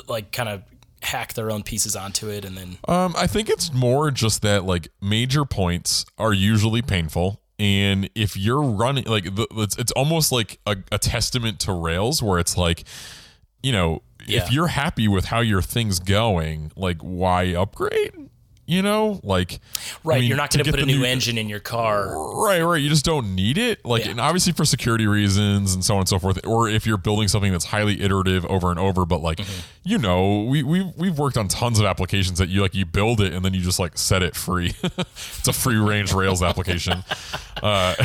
like 0.07 0.31
kind 0.31 0.47
of 0.47 0.61
hack 1.03 1.33
their 1.33 1.51
own 1.51 1.63
pieces 1.63 1.95
onto 1.95 2.29
it 2.29 2.45
and 2.45 2.57
then 2.57 2.77
Um, 2.87 3.13
I 3.17 3.27
think 3.27 3.49
it's 3.49 3.71
more 3.73 4.09
just 4.11 4.41
that 4.41 4.63
like 4.63 4.87
major 5.01 5.45
points 5.45 6.05
are 6.17 6.33
usually 6.33 6.81
painful. 6.81 7.39
And 7.59 8.09
if 8.15 8.35
you're 8.35 8.61
running 8.63 9.03
like 9.05 9.35
the, 9.35 9.47
it's, 9.51 9.77
it's 9.77 9.91
almost 9.91 10.31
like 10.31 10.59
a, 10.65 10.75
a 10.91 10.97
testament 10.97 11.59
to 11.61 11.73
Rails 11.73 12.21
where 12.23 12.39
it's 12.39 12.57
like, 12.57 12.83
you 13.61 13.71
know, 13.71 14.01
Yeah. 14.25 14.43
if 14.43 14.51
you're 14.51 14.67
happy 14.67 15.07
with 15.07 15.25
how 15.25 15.41
your 15.41 15.61
thing's 15.61 15.99
going, 15.99 16.71
like 16.75 16.97
why 17.01 17.53
upgrade? 17.53 18.11
You 18.65 18.81
know, 18.81 19.19
like 19.23 19.59
right, 20.05 20.15
I 20.15 20.19
mean, 20.21 20.29
you're 20.29 20.37
not 20.37 20.49
going 20.51 20.63
to 20.63 20.71
put 20.71 20.79
a 20.79 20.85
the 20.85 20.91
new, 20.93 21.03
engine 21.03 21.37
in 21.37 21.49
your 21.49 21.59
car. 21.59 22.17
Right, 22.41 22.61
right. 22.61 22.81
You 22.81 22.87
just 22.87 23.03
don't 23.03 23.35
need 23.35 23.57
it. 23.57 23.83
Like, 23.85 24.05
Yeah. 24.05 24.11
and 24.11 24.19
obviously 24.21 24.53
for 24.53 24.63
security 24.63 25.05
reasons 25.05 25.73
and 25.75 25.83
so 25.83 25.95
on 25.95 25.99
and 25.99 26.07
so 26.09 26.17
forth. 26.17 26.39
Or 26.47 26.69
if 26.69 26.87
you're 26.87 26.97
building 26.97 27.27
something 27.27 27.51
that's 27.51 27.65
highly 27.65 28.01
iterative 28.01 28.45
over 28.45 28.71
and 28.71 28.79
over, 28.79 29.05
but 29.05 29.21
like, 29.21 29.37
Mm-hmm. 29.39 29.61
You 29.85 29.97
know, 29.97 30.43
we 30.43 30.63
we 30.63 30.81
we've 30.97 31.17
worked 31.17 31.37
on 31.37 31.49
tons 31.49 31.77
of 31.79 31.85
applications 31.85 32.39
that 32.39 32.47
you 32.47 32.61
like 32.61 32.73
you 32.73 32.85
build 32.85 33.19
it 33.19 33.33
and 33.33 33.43
then 33.43 33.53
you 33.53 33.61
just 33.61 33.79
like 33.79 33.97
set 33.97 34.23
it 34.23 34.35
free. 34.35 34.73
it's 34.83 35.47
a 35.47 35.53
free 35.53 35.75
range 35.75 36.13
Rails 36.13 36.41
application. 36.41 37.03
Uh, 37.61 37.95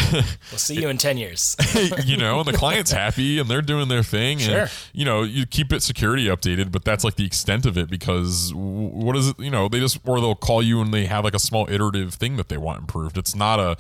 We'll 0.51 0.59
see 0.59 0.81
you 0.81 0.89
in 0.89 0.99
10 0.99 1.19
years. 1.19 1.57
you 2.05 2.17
know, 2.17 2.41
and 2.41 2.49
the 2.49 2.53
client's 2.57 2.91
happy 2.91 3.39
and 3.39 3.49
they're 3.49 3.63
doing 3.63 3.89
their 3.89 4.03
thing. 4.03 4.39
Sure. 4.39 4.61
And, 4.63 4.71
you 4.93 5.05
know, 5.05 5.23
you 5.23 5.47
keep 5.47 5.73
it 5.73 5.83
security 5.83 6.27
updated, 6.27 6.73
but 6.73 6.85
that's 6.85 7.05
like 7.05 7.17
the 7.17 7.27
extent 7.27 7.67
of 7.67 7.77
it 7.77 7.89
because 7.91 8.53
what 8.55 9.17
is 9.17 9.29
it? 9.29 9.39
You 9.39 9.51
know, 9.51 9.69
they 9.69 9.81
just, 9.81 9.99
or 10.07 10.21
they'll 10.21 10.35
call 10.35 10.63
you 10.63 10.81
and 10.81 10.93
they 10.93 11.07
have 11.07 11.25
like 11.25 11.35
a 11.35 11.39
small 11.39 11.69
iterative 11.71 12.15
thing 12.15 12.37
that 12.37 12.49
they 12.49 12.57
want 12.57 12.81
improved. 12.81 13.19
It's 13.19 13.35
not 13.35 13.61
a, 13.61 13.77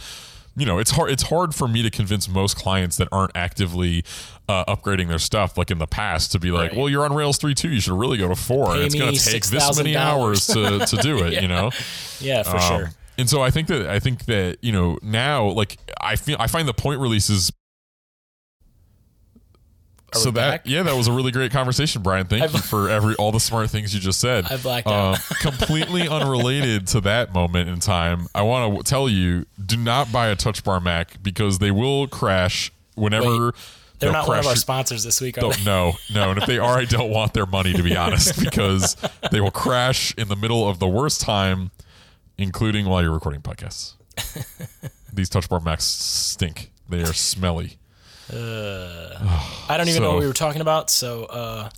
you 0.58 0.66
know, 0.66 0.78
it's 0.78 0.90
hard. 0.90 1.10
It's 1.10 1.22
hard 1.24 1.54
for 1.54 1.68
me 1.68 1.82
to 1.82 1.90
convince 1.90 2.28
most 2.28 2.56
clients 2.56 2.96
that 2.96 3.08
aren't 3.12 3.32
actively 3.34 4.04
uh, 4.48 4.64
upgrading 4.64 5.08
their 5.08 5.18
stuff, 5.18 5.56
like 5.56 5.70
in 5.70 5.78
the 5.78 5.86
past, 5.86 6.32
to 6.32 6.38
be 6.38 6.50
like, 6.50 6.70
Right. 6.70 6.78
"Well, 6.78 6.88
you're 6.88 7.04
on 7.04 7.14
Rails 7.14 7.38
three 7.38 7.54
two. 7.54 7.70
You 7.70 7.80
should 7.80 7.98
really 7.98 8.18
go 8.18 8.28
to 8.28 8.34
four. 8.34 8.74
Pay 8.74 8.84
it's 8.84 8.94
going 8.94 9.14
to 9.14 9.24
take 9.24 9.46
this 9.46 9.76
many 9.76 9.96
hours 9.96 10.46
to 10.48 10.80
to 10.84 10.96
do 10.96 11.24
it." 11.24 11.28
You 11.38 11.46
know, 11.46 11.70
Yeah, 12.20 12.42
for 12.42 12.56
um, 12.56 12.62
sure. 12.62 12.90
And 13.16 13.30
so 13.30 13.42
I 13.42 13.50
think 13.50 13.68
that 13.68 13.88
I 13.88 14.00
think 14.00 14.24
that 14.24 14.58
you 14.60 14.72
know 14.72 14.98
now, 15.02 15.48
like 15.50 15.76
I 16.00 16.16
feel 16.16 16.36
I 16.40 16.46
find 16.46 16.66
the 16.66 16.74
point 16.74 17.00
releases. 17.00 17.52
So 20.14 20.30
that 20.30 20.50
back? 20.50 20.60
yeah, 20.64 20.82
that 20.84 20.96
was 20.96 21.06
a 21.06 21.12
really 21.12 21.30
great 21.32 21.52
conversation, 21.52 22.02
Brian. 22.02 22.26
Thank 22.26 22.42
I've- 22.42 22.54
you 22.54 22.60
for 22.60 22.88
every 22.88 23.14
all 23.16 23.30
the 23.32 23.40
smart 23.40 23.68
things 23.70 23.92
you 23.94 24.00
just 24.00 24.20
said. 24.20 24.46
I 24.50 24.56
blacked 24.56 24.86
Uh, 24.86 25.10
out. 25.12 25.18
completely 25.40 26.08
unrelated 26.08 26.86
to 26.88 27.00
that 27.02 27.32
moment 27.34 27.68
in 27.68 27.78
time, 27.80 28.26
I 28.34 28.42
want 28.42 28.76
to 28.78 28.82
tell 28.82 29.08
you: 29.08 29.44
do 29.64 29.76
not 29.76 30.10
buy 30.10 30.28
a 30.28 30.36
Touch 30.36 30.64
Bar 30.64 30.80
Mac 30.80 31.22
because 31.22 31.58
they 31.58 31.70
will 31.70 32.06
crash 32.08 32.72
whenever. 32.94 33.46
Wait, 33.46 33.54
They're 33.98 34.12
not 34.12 34.26
one 34.28 34.38
of 34.38 34.46
our 34.46 34.56
sponsors 34.56 35.02
this 35.04 35.20
week, 35.20 35.36
are 35.42 35.52
they? 35.52 35.64
no, 35.64 35.94
no. 36.14 36.30
And 36.30 36.38
if 36.40 36.46
they 36.46 36.58
are, 36.58 36.78
I 36.78 36.84
don't 36.84 37.10
want 37.10 37.34
their 37.34 37.46
money, 37.46 37.72
to 37.74 37.82
be 37.82 37.96
honest, 37.96 38.38
because 38.44 38.96
they 39.32 39.40
will 39.40 39.50
crash 39.50 40.14
in 40.16 40.28
the 40.28 40.36
middle 40.36 40.68
of 40.68 40.78
the 40.78 40.86
worst 40.88 41.20
time, 41.20 41.70
including 42.38 42.86
while 42.86 43.02
you're 43.02 43.10
recording 43.12 43.40
podcasts. 43.42 43.94
These 45.12 45.28
touch 45.28 45.48
bar 45.48 45.60
Macs 45.60 45.84
stink. 45.84 46.70
They 46.88 47.02
are 47.02 47.12
smelly. 47.12 47.78
I 49.68 49.76
don't 49.76 49.88
even 49.88 50.02
know 50.02 50.10
what 50.12 50.20
we 50.20 50.26
were 50.26 50.32
talking 50.32 50.60
about. 50.60 50.90
So 50.90 51.24
uh, 51.24 51.70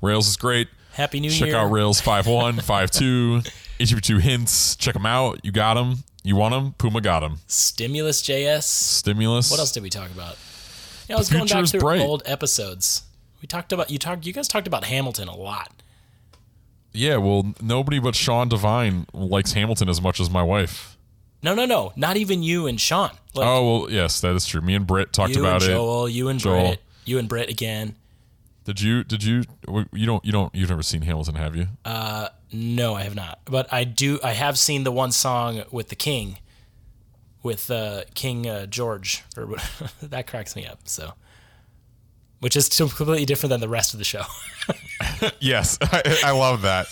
Rails 0.00 0.28
is 0.28 0.36
great. 0.36 0.68
happy 0.92 1.20
New 1.20 1.30
Check 1.30 1.40
Year. 1.40 1.48
Check 1.48 1.54
out 1.56 1.70
Rails 1.70 2.00
5.1, 2.00 2.60
5.2, 2.60 3.50
HTTP2 3.80 4.20
hints. 4.20 4.76
Check 4.76 4.94
them 4.94 5.06
out. 5.06 5.40
You 5.42 5.52
got 5.52 5.74
them. 5.74 6.04
You 6.22 6.36
want 6.36 6.52
them. 6.52 6.74
Puma 6.78 7.00
got 7.00 7.20
them. 7.20 7.38
Stimulus 7.46 8.22
JS. 8.22 8.64
Stimulus. 8.64 9.50
What 9.50 9.60
else 9.60 9.72
did 9.72 9.82
we 9.82 9.90
talk 9.90 10.10
about? 10.10 10.36
Yeah, 11.08 11.16
I 11.16 11.18
was 11.18 11.30
going 11.30 11.46
back 11.46 11.66
through 11.66 11.80
bright. 11.80 12.00
old 12.00 12.22
episodes. 12.26 13.04
We 13.40 13.46
talked 13.46 13.72
about 13.72 13.90
you 13.90 13.98
talked 13.98 14.26
you 14.26 14.32
guys 14.32 14.46
talked 14.46 14.66
about 14.66 14.84
Hamilton 14.84 15.28
a 15.28 15.36
lot. 15.36 15.72
Yeah, 16.92 17.16
well, 17.16 17.54
nobody 17.62 17.98
but 17.98 18.14
Sean 18.14 18.48
Devine 18.48 19.06
likes 19.12 19.52
Hamilton 19.52 19.88
as 19.88 20.02
much 20.02 20.20
as 20.20 20.28
my 20.28 20.42
wife. 20.42 20.97
No, 21.42 21.54
no, 21.54 21.66
no, 21.66 21.92
not 21.96 22.16
even 22.16 22.42
you 22.42 22.66
and 22.66 22.80
Sean. 22.80 23.10
Like, 23.34 23.46
oh, 23.46 23.80
well, 23.82 23.90
yes, 23.90 24.20
that 24.22 24.34
is 24.34 24.44
true. 24.46 24.60
Me 24.60 24.74
and 24.74 24.86
Britt 24.86 25.12
talked 25.12 25.34
you 25.34 25.40
about 25.40 25.62
and 25.62 25.70
it. 25.70 25.74
Joel, 25.74 26.08
you 26.08 26.28
and 26.28 26.40
Joel. 26.40 26.68
Britt, 26.68 26.82
you 27.04 27.18
and 27.18 27.28
Britt 27.28 27.48
again. 27.48 27.94
Did 28.64 28.80
you? 28.80 29.04
Did 29.04 29.22
you? 29.22 29.44
You 29.92 30.04
don't? 30.06 30.24
You 30.24 30.32
don't? 30.32 30.54
You've 30.54 30.68
never 30.68 30.82
seen 30.82 31.02
Hamilton, 31.02 31.36
have 31.36 31.54
you? 31.56 31.68
Uh, 31.84 32.28
No, 32.52 32.94
I 32.94 33.02
have 33.02 33.14
not. 33.14 33.38
But 33.44 33.72
I 33.72 33.84
do. 33.84 34.18
I 34.22 34.32
have 34.32 34.58
seen 34.58 34.84
the 34.84 34.90
one 34.92 35.12
song 35.12 35.62
with 35.70 35.88
the 35.88 35.94
King, 35.96 36.38
with 37.42 37.70
uh, 37.70 38.02
King 38.14 38.46
uh, 38.48 38.66
George, 38.66 39.24
or 39.36 39.56
that 40.02 40.26
cracks 40.26 40.54
me 40.56 40.66
up. 40.66 40.80
So, 40.84 41.14
which 42.40 42.56
is 42.56 42.68
completely 42.68 43.24
different 43.24 43.50
than 43.52 43.60
the 43.60 43.68
rest 43.68 43.94
of 43.94 43.98
the 43.98 44.04
show. 44.04 44.22
Yes, 45.40 45.78
I, 45.82 46.20
I 46.26 46.30
love 46.32 46.62
that. 46.62 46.86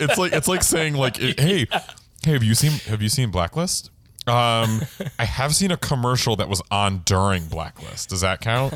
it's 0.00 0.16
like 0.16 0.32
it's 0.32 0.48
like 0.48 0.62
saying 0.62 0.94
like, 0.94 1.16
hey, 1.16 1.66
hey, 2.24 2.32
have 2.32 2.42
you 2.42 2.54
seen 2.54 2.72
have 2.90 3.02
you 3.02 3.08
seen 3.08 3.30
Blacklist? 3.30 3.90
Um, 4.26 4.82
I 5.18 5.24
have 5.24 5.54
seen 5.54 5.72
a 5.72 5.76
commercial 5.76 6.36
that 6.36 6.48
was 6.48 6.62
on 6.70 6.98
during 7.04 7.46
Blacklist. 7.46 8.10
Does 8.10 8.20
that 8.20 8.40
count? 8.40 8.74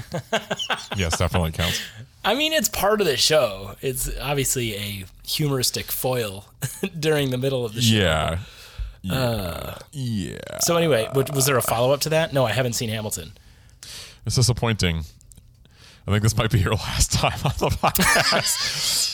yes, 0.96 1.18
definitely 1.18 1.52
counts. 1.52 1.80
I 2.24 2.34
mean, 2.34 2.52
it's 2.52 2.68
part 2.68 3.00
of 3.00 3.06
the 3.06 3.16
show. 3.16 3.76
It's 3.80 4.10
obviously 4.18 4.74
a 4.74 5.04
humoristic 5.24 5.92
foil 5.92 6.46
during 6.98 7.30
the 7.30 7.38
middle 7.38 7.64
of 7.64 7.74
the 7.74 7.80
show. 7.80 7.94
Yeah. 7.96 8.38
Yeah. 9.02 9.78
yeah. 9.92 10.58
So 10.62 10.76
anyway, 10.76 11.08
was, 11.14 11.46
there 11.46 11.56
a 11.56 11.62
follow 11.62 11.92
up 11.92 12.00
to 12.00 12.08
that? 12.08 12.32
No, 12.32 12.44
I 12.44 12.50
haven't 12.50 12.72
seen 12.72 12.88
Hamilton. 12.88 13.30
It's 14.26 14.34
disappointing. 14.34 15.04
I 16.08 16.10
think 16.10 16.24
this 16.24 16.36
might 16.36 16.50
be 16.50 16.58
your 16.58 16.74
last 16.74 17.12
time 17.12 17.38
on 17.44 17.52
the 17.58 17.68
podcast. 17.76 19.12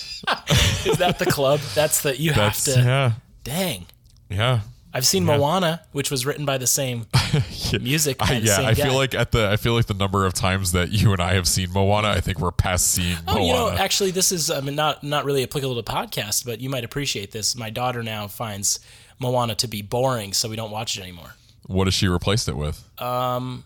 Is 0.86 0.96
that 0.96 1.18
the 1.18 1.26
club? 1.26 1.60
That's 1.74 2.00
the 2.00 2.16
you 2.16 2.32
have 2.32 2.54
That's 2.54 2.64
to. 2.64 2.80
yeah. 2.80 3.12
Dang, 3.44 3.86
Yeah. 4.32 4.60
I've 4.94 5.06
seen 5.06 5.24
Moana, 5.24 5.80
which 5.92 6.10
was 6.10 6.26
written 6.26 6.44
by 6.44 6.58
the 6.58 6.66
same 6.66 7.06
music. 7.80 8.18
I, 8.20 8.34
yeah, 8.34 8.58
I 8.60 8.74
guy. 8.74 8.84
feel 8.84 8.94
like 8.94 9.14
at 9.14 9.32
the 9.32 9.48
I 9.48 9.56
feel 9.56 9.72
like 9.72 9.86
the 9.86 9.94
number 9.94 10.26
of 10.26 10.34
times 10.34 10.72
that 10.72 10.90
you 10.92 11.12
and 11.12 11.20
I 11.22 11.32
have 11.32 11.48
seen 11.48 11.72
Moana, 11.72 12.08
I 12.08 12.20
think 12.20 12.38
we're 12.38 12.50
past 12.52 12.88
seeing 12.88 13.16
Oh, 13.26 13.36
Moana. 13.36 13.46
you 13.46 13.52
know, 13.54 13.70
actually, 13.70 14.10
this 14.10 14.30
is 14.32 14.50
I 14.50 14.60
mean, 14.60 14.74
not 14.74 15.02
not 15.02 15.24
really 15.24 15.42
applicable 15.44 15.82
to 15.82 15.90
podcast, 15.90 16.44
but 16.44 16.60
you 16.60 16.68
might 16.68 16.84
appreciate 16.84 17.30
this. 17.30 17.56
My 17.56 17.70
daughter 17.70 18.02
now 18.02 18.28
finds 18.28 18.80
Moana 19.18 19.54
to 19.54 19.66
be 19.66 19.80
boring, 19.80 20.34
so 20.34 20.50
we 20.50 20.56
don't 20.56 20.70
watch 20.70 20.98
it 20.98 21.00
anymore. 21.02 21.36
what 21.66 21.86
has 21.86 21.94
she 21.94 22.06
replaced 22.08 22.46
it 22.48 22.56
with? 22.58 22.86
Um, 23.00 23.64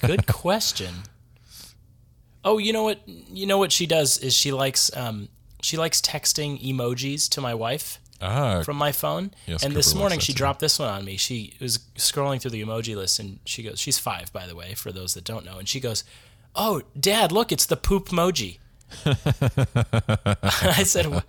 Good 0.00 0.26
question. 0.32 0.94
Oh, 2.44 2.56
you 2.56 2.72
know 2.72 2.84
what? 2.84 3.00
You 3.06 3.46
know 3.46 3.58
what 3.58 3.72
she 3.72 3.84
does 3.86 4.16
is 4.16 4.32
she 4.34 4.50
likes 4.50 4.94
um, 4.96 5.28
she 5.60 5.76
likes 5.76 6.00
texting 6.00 6.58
emojis 6.62 7.28
to 7.30 7.42
my 7.42 7.52
wife 7.54 7.98
Ah, 8.20 8.62
from 8.64 8.76
my 8.76 8.90
phone. 8.90 9.30
Yes, 9.46 9.62
and 9.62 9.72
Cooper 9.72 9.78
this 9.78 9.94
morning 9.94 10.18
she 10.18 10.32
dropped 10.32 10.58
this 10.60 10.78
one 10.78 10.88
on 10.88 11.04
me. 11.04 11.16
She 11.16 11.54
was 11.60 11.78
scrolling 11.96 12.40
through 12.40 12.50
the 12.50 12.62
emoji 12.62 12.96
list 12.96 13.18
and 13.20 13.38
she 13.44 13.62
goes, 13.62 13.78
she's 13.78 13.98
five, 13.98 14.32
by 14.32 14.46
the 14.46 14.56
way, 14.56 14.74
for 14.74 14.90
those 14.90 15.14
that 15.14 15.22
don't 15.24 15.44
know. 15.44 15.58
And 15.58 15.68
she 15.68 15.78
goes, 15.78 16.02
"Oh, 16.56 16.82
Dad, 16.98 17.30
look, 17.30 17.52
it's 17.52 17.66
the 17.66 17.76
poop 17.76 18.08
emoji." 18.08 18.58
I 19.04 20.82
said, 20.82 21.22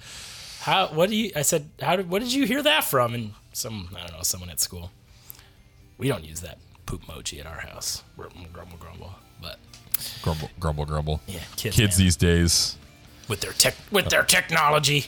"How? 0.61 0.87
What 0.87 1.09
do 1.09 1.15
you?" 1.15 1.31
I 1.35 1.41
said, 1.43 1.69
"How 1.81 1.95
did? 1.95 2.09
What 2.09 2.21
did 2.23 2.33
you 2.33 2.45
hear 2.45 2.63
that 2.63 2.83
from?" 2.85 3.13
And 3.13 3.33
some, 3.53 3.89
I 3.95 4.01
don't 4.07 4.13
know, 4.17 4.23
someone 4.23 4.49
at 4.49 4.59
school. 4.59 4.91
We 5.97 6.07
don't 6.07 6.23
use 6.23 6.39
that 6.41 6.57
poop 6.85 7.03
emoji 7.03 7.39
at 7.39 7.45
our 7.45 7.59
house. 7.59 8.03
We're 8.17 8.29
grumble 8.53 8.77
grumble, 8.77 9.13
but 9.41 9.59
grumble, 10.21 10.49
grumble, 10.59 10.85
grumble. 10.85 11.21
yeah, 11.27 11.39
kids, 11.55 11.75
Kids 11.75 11.97
man, 11.99 12.05
these 12.05 12.15
days, 12.15 12.77
with 13.27 13.41
their 13.41 13.51
tech, 13.51 13.75
with 13.91 14.09
their 14.09 14.23
technology. 14.23 15.07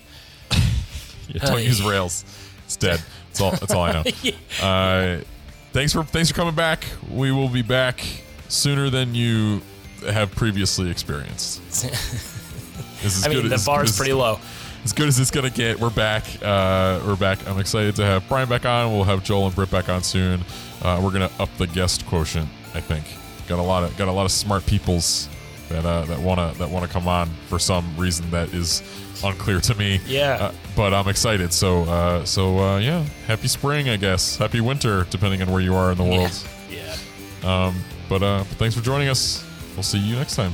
Yeah, 1.33 1.45
don't 1.45 1.63
use 1.63 1.81
Rails. 1.83 2.23
It's 2.65 2.75
dead. 2.77 3.01
That's 3.29 3.41
all. 3.41 3.51
That's 3.51 3.73
all 3.73 3.83
I 3.83 3.91
know. 3.93 4.03
Uh, 4.61 5.21
thanks 5.71 5.93
for 5.93 6.03
thanks 6.03 6.29
for 6.29 6.35
coming 6.35 6.53
back. 6.55 6.83
We 7.09 7.31
will 7.31 7.49
be 7.49 7.61
back 7.61 8.03
sooner 8.49 8.89
than 8.89 9.15
you 9.15 9.61
have 10.07 10.31
previously 10.31 10.89
experienced. 10.89 11.61
This 13.01 13.17
is 13.17 13.25
I 13.25 13.29
mean, 13.29 13.49
the 13.49 13.55
as- 13.55 13.65
bar's 13.65 13.89
as- 13.89 13.97
pretty 13.97 14.13
low. 14.13 14.39
as 14.83 14.93
good 14.93 15.07
as 15.07 15.19
it's 15.19 15.31
gonna 15.31 15.49
get. 15.49 15.79
We're 15.79 15.89
back. 15.89 16.23
Uh, 16.39 17.01
we're 17.03 17.15
back. 17.15 17.47
I'm 17.47 17.57
excited 17.59 17.95
to 17.95 18.05
have 18.05 18.27
Brian 18.29 18.47
back 18.47 18.63
on. 18.65 18.91
We'll 18.93 19.05
have 19.05 19.23
Joel 19.23 19.47
and 19.47 19.55
Britt 19.55 19.71
back 19.71 19.89
on 19.89 20.03
soon. 20.03 20.41
Uh, 20.83 21.01
we're 21.03 21.09
gonna 21.11 21.31
up 21.39 21.49
the 21.57 21.65
guest 21.65 22.05
quotient. 22.05 22.47
I 22.75 22.79
think 22.79 23.03
got 23.47 23.57
a 23.57 23.63
lot 23.63 23.83
of 23.83 23.97
got 23.97 24.07
a 24.07 24.11
lot 24.11 24.25
of 24.25 24.31
smart 24.31 24.67
peoples 24.67 25.29
that 25.69 25.83
uh, 25.83 26.05
that 26.05 26.19
wanna 26.19 26.53
that 26.59 26.69
wanna 26.69 26.87
come 26.87 27.07
on 27.07 27.27
for 27.47 27.57
some 27.57 27.97
reason 27.97 28.29
that 28.29 28.53
is 28.53 28.83
unclear 29.23 29.59
to 29.61 29.75
me. 29.75 29.99
Yeah. 30.05 30.37
Uh, 30.39 30.53
but 30.75 30.93
I'm 30.93 31.07
excited. 31.07 31.53
So 31.53 31.83
uh, 31.83 32.25
so 32.25 32.59
uh, 32.59 32.77
yeah. 32.79 33.03
Happy 33.27 33.47
spring, 33.47 33.89
I 33.89 33.97
guess. 33.97 34.37
Happy 34.37 34.61
winter, 34.61 35.05
depending 35.09 35.41
on 35.41 35.51
where 35.51 35.61
you 35.61 35.75
are 35.75 35.91
in 35.91 35.97
the 35.97 36.03
world. 36.03 36.47
Yeah. 36.69 36.95
Um, 37.43 37.83
but 38.09 38.23
uh, 38.23 38.39
but 38.39 38.57
thanks 38.57 38.75
for 38.75 38.81
joining 38.81 39.09
us. 39.09 39.45
We'll 39.75 39.83
see 39.83 39.99
you 39.99 40.15
next 40.15 40.35
time. 40.35 40.53